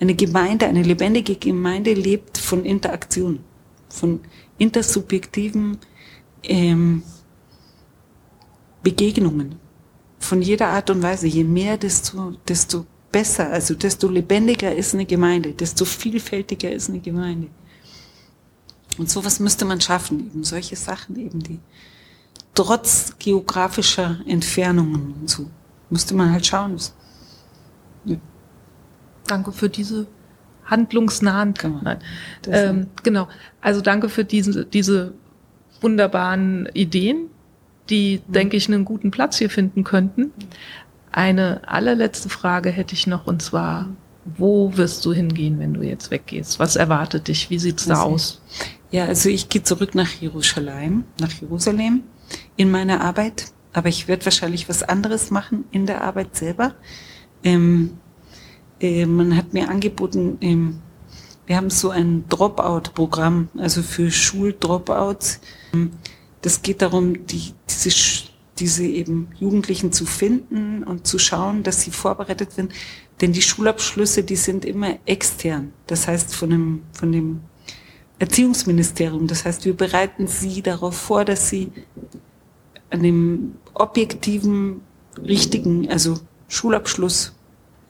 eine 0.00 0.14
Gemeinde, 0.16 0.66
eine 0.66 0.82
lebendige 0.82 1.36
Gemeinde 1.36 1.94
lebt 1.94 2.36
von 2.38 2.64
Interaktion, 2.64 3.38
von 3.92 4.20
intersubjektiven 4.58 5.78
ähm, 6.42 7.02
Begegnungen, 8.82 9.56
von 10.18 10.42
jeder 10.42 10.68
Art 10.68 10.90
und 10.90 11.02
Weise. 11.02 11.26
Je 11.26 11.44
mehr, 11.44 11.76
desto, 11.76 12.32
desto 12.48 12.86
besser, 13.10 13.50
also 13.50 13.74
desto 13.74 14.08
lebendiger 14.08 14.74
ist 14.74 14.94
eine 14.94 15.06
Gemeinde, 15.06 15.52
desto 15.52 15.84
vielfältiger 15.84 16.72
ist 16.72 16.88
eine 16.88 17.00
Gemeinde. 17.00 17.48
Und 18.98 19.10
sowas 19.10 19.40
müsste 19.40 19.64
man 19.64 19.80
schaffen, 19.80 20.20
eben 20.20 20.44
solche 20.44 20.76
Sachen, 20.76 21.16
eben 21.16 21.40
die 21.40 21.60
trotz 22.54 23.14
geografischer 23.18 24.20
Entfernungen 24.26 25.14
und 25.20 25.30
so, 25.30 25.48
müsste 25.88 26.14
man 26.14 26.32
halt 26.32 26.46
schauen. 26.46 26.78
Ja. 28.04 28.16
Danke 29.26 29.52
für 29.52 29.68
diese 29.68 30.06
handlungsnahen. 30.64 31.54
Genau. 31.54 31.96
Ähm, 32.46 32.86
genau. 33.02 33.28
Also 33.60 33.80
danke 33.80 34.08
für 34.08 34.24
diese, 34.24 34.64
diese 34.64 35.14
wunderbaren 35.80 36.68
Ideen, 36.74 37.28
die, 37.90 38.22
mhm. 38.26 38.32
denke 38.32 38.56
ich, 38.56 38.68
einen 38.68 38.84
guten 38.84 39.10
Platz 39.10 39.38
hier 39.38 39.50
finden 39.50 39.84
könnten. 39.84 40.32
Eine 41.10 41.68
allerletzte 41.68 42.28
Frage 42.28 42.70
hätte 42.70 42.94
ich 42.94 43.06
noch, 43.06 43.26
und 43.26 43.42
zwar, 43.42 43.88
wo 44.24 44.76
wirst 44.76 45.04
du 45.04 45.12
hingehen, 45.12 45.58
wenn 45.58 45.74
du 45.74 45.82
jetzt 45.82 46.10
weggehst? 46.10 46.58
Was 46.58 46.76
erwartet 46.76 47.28
dich? 47.28 47.50
Wie 47.50 47.58
sieht's 47.58 47.86
da 47.86 48.02
aus? 48.02 48.40
Ja, 48.90 49.06
also 49.06 49.28
ich 49.28 49.48
gehe 49.48 49.62
zurück 49.62 49.94
nach 49.94 50.10
Jerusalem, 50.20 51.04
nach 51.20 51.32
Jerusalem 51.32 52.02
in 52.56 52.70
meiner 52.70 53.00
Arbeit, 53.00 53.46
aber 53.72 53.88
ich 53.88 54.06
werde 54.06 54.24
wahrscheinlich 54.24 54.68
was 54.68 54.82
anderes 54.82 55.30
machen 55.30 55.64
in 55.70 55.86
der 55.86 56.02
Arbeit 56.02 56.36
selber. 56.36 56.74
Ähm, 57.42 57.98
äh, 58.82 59.06
man 59.06 59.36
hat 59.36 59.54
mir 59.54 59.68
angeboten, 59.68 60.36
ähm, 60.40 60.80
wir 61.46 61.56
haben 61.56 61.70
so 61.70 61.90
ein 61.90 62.24
Dropout-Programm, 62.28 63.48
also 63.56 63.82
für 63.82 64.10
Schuldropouts. 64.10 65.40
Ähm, 65.72 65.92
das 66.42 66.62
geht 66.62 66.82
darum, 66.82 67.26
die, 67.26 67.54
diese, 67.68 68.26
diese 68.58 68.84
eben 68.84 69.28
Jugendlichen 69.38 69.92
zu 69.92 70.04
finden 70.04 70.82
und 70.82 71.06
zu 71.06 71.18
schauen, 71.18 71.62
dass 71.62 71.82
sie 71.82 71.90
vorbereitet 71.90 72.56
werden. 72.56 72.70
Denn 73.20 73.32
die 73.32 73.42
Schulabschlüsse, 73.42 74.24
die 74.24 74.36
sind 74.36 74.64
immer 74.64 74.98
extern. 75.06 75.72
Das 75.86 76.08
heißt, 76.08 76.34
von 76.34 76.50
dem, 76.50 76.82
von 76.92 77.12
dem 77.12 77.40
Erziehungsministerium. 78.18 79.26
Das 79.26 79.44
heißt, 79.44 79.64
wir 79.64 79.76
bereiten 79.76 80.26
Sie 80.26 80.62
darauf 80.62 80.96
vor, 80.96 81.24
dass 81.24 81.48
Sie 81.48 81.72
an 82.90 83.02
dem 83.02 83.54
objektiven, 83.74 84.80
richtigen, 85.18 85.90
also 85.90 86.18
Schulabschluss, 86.48 87.32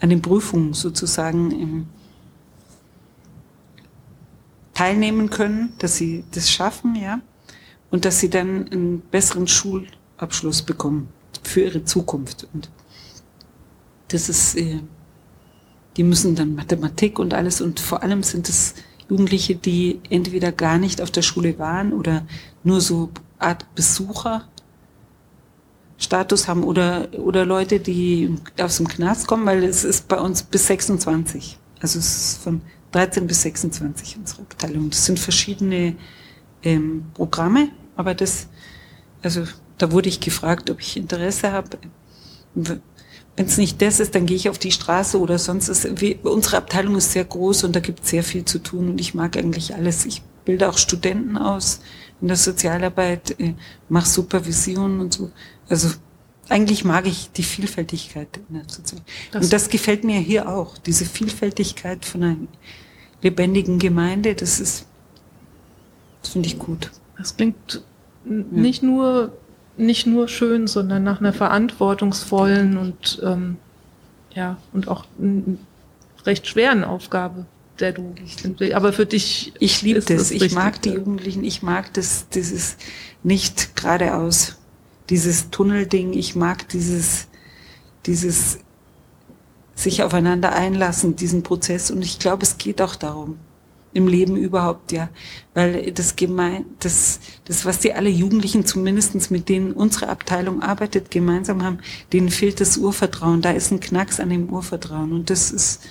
an 0.02 0.10
den 0.10 0.20
Prüfungen 0.20 0.74
sozusagen 0.74 1.88
teilnehmen 4.74 5.30
können, 5.30 5.74
dass 5.78 5.96
Sie 5.96 6.24
das 6.32 6.50
schaffen, 6.50 6.96
ja, 6.96 7.20
und 7.90 8.04
dass 8.04 8.18
Sie 8.18 8.28
dann 8.28 8.68
einen 8.68 9.00
besseren 9.00 9.46
Schulabschluss 9.46 10.62
bekommen 10.62 11.08
für 11.44 11.60
Ihre 11.62 11.84
Zukunft. 11.84 12.48
Und 12.52 12.68
das 14.08 14.28
ist, 14.28 14.56
äh, 14.56 14.80
die 15.96 16.02
müssen 16.02 16.34
dann 16.34 16.56
Mathematik 16.56 17.20
und 17.20 17.32
alles 17.32 17.60
und 17.60 17.78
vor 17.78 18.02
allem 18.02 18.24
sind 18.24 18.48
es 18.48 18.74
Jugendliche, 19.08 19.54
die 19.54 20.00
entweder 20.10 20.50
gar 20.50 20.78
nicht 20.78 21.00
auf 21.00 21.12
der 21.12 21.22
Schule 21.22 21.60
waren 21.60 21.92
oder 21.92 22.26
nur 22.64 22.80
so 22.80 23.10
Art 23.38 23.72
Besucher 23.76 24.48
Status 26.02 26.48
haben 26.48 26.64
oder, 26.64 27.08
oder 27.18 27.44
Leute, 27.44 27.78
die 27.78 28.34
aus 28.60 28.78
dem 28.78 28.88
Knast 28.88 29.26
kommen, 29.26 29.46
weil 29.46 29.62
es 29.64 29.84
ist 29.84 30.08
bei 30.08 30.18
uns 30.18 30.42
bis 30.42 30.66
26. 30.66 31.58
Also 31.80 31.98
es 31.98 32.16
ist 32.16 32.42
von 32.42 32.60
13 32.92 33.26
bis 33.26 33.42
26 33.42 34.18
unsere 34.18 34.42
Abteilung. 34.42 34.90
Das 34.90 35.06
sind 35.06 35.18
verschiedene 35.18 35.96
ähm, 36.62 37.04
Programme, 37.14 37.68
aber 37.96 38.14
das, 38.14 38.48
also 39.22 39.44
da 39.78 39.92
wurde 39.92 40.08
ich 40.08 40.20
gefragt, 40.20 40.70
ob 40.70 40.80
ich 40.80 40.96
Interesse 40.96 41.52
habe. 41.52 41.78
Wenn 42.54 43.46
es 43.46 43.56
nicht 43.56 43.80
das 43.80 44.00
ist, 44.00 44.14
dann 44.14 44.26
gehe 44.26 44.36
ich 44.36 44.48
auf 44.48 44.58
die 44.58 44.72
Straße 44.72 45.18
oder 45.18 45.38
sonst 45.38 45.68
ist. 45.68 46.00
Wie, 46.00 46.18
unsere 46.22 46.58
Abteilung 46.58 46.96
ist 46.96 47.12
sehr 47.12 47.24
groß 47.24 47.64
und 47.64 47.74
da 47.74 47.80
gibt 47.80 48.04
es 48.04 48.10
sehr 48.10 48.22
viel 48.22 48.44
zu 48.44 48.58
tun 48.58 48.90
und 48.90 49.00
ich 49.00 49.14
mag 49.14 49.36
eigentlich 49.36 49.74
alles. 49.74 50.04
Ich 50.04 50.22
bilde 50.44 50.68
auch 50.68 50.78
Studenten 50.78 51.38
aus 51.38 51.80
in 52.20 52.28
der 52.28 52.36
Sozialarbeit, 52.36 53.38
äh, 53.40 53.54
mache 53.88 54.08
Supervision 54.08 55.00
und 55.00 55.14
so. 55.14 55.30
Also 55.72 55.88
eigentlich 56.50 56.84
mag 56.84 57.06
ich 57.06 57.30
die 57.32 57.42
Vielfältigkeit 57.42 58.28
in 58.50 58.56
der 58.56 58.64
Sozialarbeit. 58.68 59.10
Das 59.30 59.44
und 59.44 59.52
das 59.54 59.70
gefällt 59.70 60.04
mir 60.04 60.20
hier 60.20 60.50
auch, 60.50 60.76
diese 60.76 61.06
Vielfältigkeit 61.06 62.04
von 62.04 62.22
einer 62.22 62.36
lebendigen 63.22 63.78
Gemeinde, 63.78 64.34
das 64.34 64.60
ist, 64.60 64.86
das 66.20 66.32
finde 66.32 66.48
ich 66.48 66.58
gut. 66.58 66.90
Das 67.16 67.38
klingt 67.38 67.82
nicht 68.24 68.82
nur 68.82 69.32
nicht 69.78 70.06
nur 70.06 70.28
schön, 70.28 70.66
sondern 70.66 71.04
nach 71.04 71.20
einer 71.20 71.32
verantwortungsvollen 71.32 72.76
und 72.76 73.22
ähm, 73.24 73.56
ja 74.34 74.58
und 74.74 74.88
auch 74.88 75.06
recht 76.26 76.46
schweren 76.46 76.84
Aufgabe, 76.84 77.46
der 77.80 77.92
du. 77.92 78.14
Aber 78.74 78.92
für 78.92 79.06
dich. 79.06 79.54
Ich 79.58 79.80
liebe 79.80 80.00
das. 80.00 80.30
Ich 80.30 80.52
mag 80.52 80.82
die 80.82 80.90
Jugendlichen. 80.90 81.42
Ich 81.44 81.62
mag 81.62 81.94
das. 81.94 82.28
Dieses 82.28 82.76
nicht 83.22 83.74
geradeaus. 83.74 84.58
Dieses 85.10 85.50
Tunnelding. 85.50 86.12
Ich 86.12 86.36
mag 86.36 86.68
dieses 86.68 87.28
dieses 88.06 88.58
sich 89.74 90.02
aufeinander 90.02 90.52
einlassen, 90.52 91.16
diesen 91.16 91.42
Prozess. 91.42 91.90
Und 91.90 92.02
ich 92.02 92.18
glaube, 92.18 92.42
es 92.42 92.58
geht 92.58 92.82
auch 92.82 92.94
darum 92.94 93.38
im 93.94 94.06
Leben 94.06 94.36
überhaupt, 94.36 94.92
ja. 94.92 95.10
Weil 95.54 95.92
das 95.92 96.16
gemein, 96.16 96.64
das, 96.78 97.20
das, 97.44 97.64
was 97.64 97.78
die 97.78 97.92
alle 97.92 98.08
Jugendlichen 98.08 98.64
zumindestens 98.64 99.30
mit 99.30 99.48
denen 99.48 99.72
unsere 99.72 100.08
Abteilung 100.08 100.62
arbeitet, 100.62 101.10
gemeinsam 101.10 101.62
haben, 101.62 101.78
denen 102.12 102.30
fehlt 102.30 102.60
das 102.60 102.78
Urvertrauen. 102.78 103.42
Da 103.42 103.50
ist 103.50 103.70
ein 103.70 103.80
Knacks 103.80 104.18
an 104.20 104.30
dem 104.30 104.50
Urvertrauen. 104.50 105.12
Und 105.12 105.30
das 105.30 105.50
ist, 105.50 105.82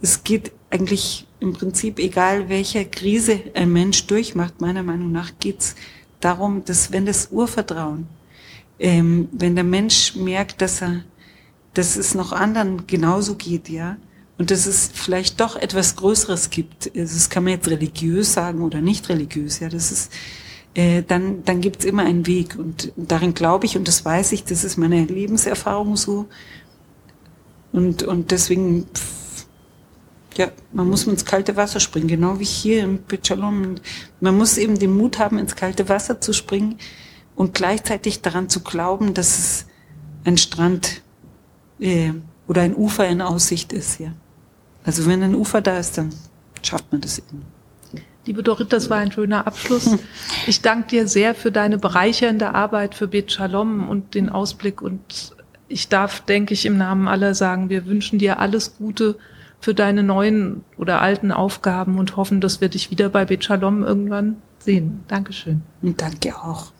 es 0.00 0.22
geht 0.22 0.52
eigentlich 0.70 1.26
im 1.40 1.52
Prinzip, 1.54 1.98
egal 1.98 2.48
welcher 2.48 2.84
Krise 2.84 3.40
ein 3.54 3.72
Mensch 3.72 4.06
durchmacht, 4.06 4.60
meiner 4.60 4.82
Meinung 4.82 5.10
nach 5.10 5.32
geht's 5.40 5.74
darum, 6.20 6.64
dass 6.64 6.92
wenn 6.92 7.06
das 7.06 7.28
Urvertrauen, 7.30 8.06
ähm, 8.78 9.28
wenn 9.32 9.54
der 9.54 9.64
Mensch 9.64 10.14
merkt, 10.16 10.60
dass 10.60 10.82
er, 10.82 11.04
dass 11.74 11.96
es 11.96 12.14
noch 12.14 12.32
anderen 12.32 12.86
genauso 12.86 13.34
geht, 13.36 13.68
ja, 13.68 13.96
und 14.38 14.50
dass 14.50 14.66
es 14.66 14.90
vielleicht 14.92 15.40
doch 15.40 15.56
etwas 15.56 15.96
Größeres 15.96 16.50
gibt. 16.50 16.90
Das 16.94 17.30
kann 17.30 17.44
man 17.44 17.52
jetzt 17.52 17.68
religiös 17.68 18.32
sagen 18.32 18.62
oder 18.62 18.80
nicht 18.80 19.08
religiös. 19.08 19.60
Ja, 19.60 19.68
das 19.68 19.92
ist 19.92 20.12
äh, 20.74 21.02
dann 21.02 21.44
dann 21.44 21.60
gibt's 21.60 21.84
immer 21.84 22.04
einen 22.04 22.26
Weg 22.26 22.56
und 22.58 22.92
darin 22.96 23.34
glaube 23.34 23.66
ich 23.66 23.76
und 23.76 23.86
das 23.86 24.04
weiß 24.04 24.32
ich. 24.32 24.44
Das 24.44 24.64
ist 24.64 24.76
meine 24.76 25.04
Lebenserfahrung 25.04 25.96
so. 25.96 26.26
Und 27.72 28.02
und 28.02 28.30
deswegen 28.32 28.86
ja, 30.36 30.50
man 30.72 30.88
muss 30.88 31.06
ins 31.06 31.24
kalte 31.24 31.54
Wasser 31.56 31.78
springen, 31.78 32.08
genau 32.08 32.40
wie 32.40 32.44
hier 32.44 32.82
im 32.82 32.98
Pichalon. 32.98 33.80
Man 34.20 34.36
muss 34.36 34.58
eben 34.58 34.76
den 34.78 34.96
Mut 34.96 35.20
haben, 35.20 35.38
ins 35.38 35.54
kalte 35.54 35.88
Wasser 35.88 36.20
zu 36.20 36.32
springen 36.32 36.78
und 37.36 37.54
gleichzeitig 37.54 38.22
daran 38.22 38.48
zu 38.48 38.60
glauben, 38.60 39.14
dass 39.14 39.38
es 39.38 39.66
ein 40.24 40.38
Strand 40.38 41.02
äh, 41.78 42.12
oder 42.46 42.62
ein 42.62 42.76
Ufer 42.76 43.08
in 43.08 43.20
Aussicht 43.20 43.72
ist, 43.72 44.00
ja. 44.00 44.12
Also 44.84 45.06
wenn 45.06 45.22
ein 45.22 45.34
Ufer 45.34 45.62
da 45.62 45.78
ist, 45.78 45.96
dann 45.96 46.10
schafft 46.62 46.92
man 46.92 47.00
das 47.00 47.18
eben. 47.18 47.42
Liebe 48.26 48.42
Dorit, 48.42 48.72
das 48.72 48.88
war 48.88 48.98
ein 48.98 49.12
schöner 49.12 49.46
Abschluss. 49.46 49.98
Ich 50.46 50.60
danke 50.60 50.88
dir 50.88 51.08
sehr 51.08 51.34
für 51.34 51.50
deine 51.50 51.78
bereichernde 51.78 52.54
Arbeit 52.54 52.94
für 52.94 53.08
Bet 53.08 53.32
Shalom 53.32 53.88
und 53.88 54.14
den 54.14 54.28
Ausblick. 54.28 54.82
Und 54.82 55.34
ich 55.68 55.88
darf, 55.88 56.20
denke 56.20 56.52
ich, 56.52 56.66
im 56.66 56.76
Namen 56.76 57.08
aller 57.08 57.34
sagen, 57.34 57.70
wir 57.70 57.86
wünschen 57.86 58.18
dir 58.18 58.40
alles 58.40 58.76
Gute 58.76 59.16
für 59.58 59.74
deine 59.74 60.02
neuen 60.02 60.64
oder 60.76 61.00
alten 61.00 61.32
Aufgaben 61.32 61.98
und 61.98 62.16
hoffen, 62.16 62.42
dass 62.42 62.60
wir 62.60 62.68
dich 62.68 62.90
wieder 62.90 63.08
bei 63.08 63.24
Bet 63.24 63.44
Shalom 63.44 63.82
irgendwann 63.82 64.36
sehen. 64.58 65.04
Dankeschön. 65.08 65.62
Und 65.80 66.02
danke 66.02 66.36
auch. 66.36 66.72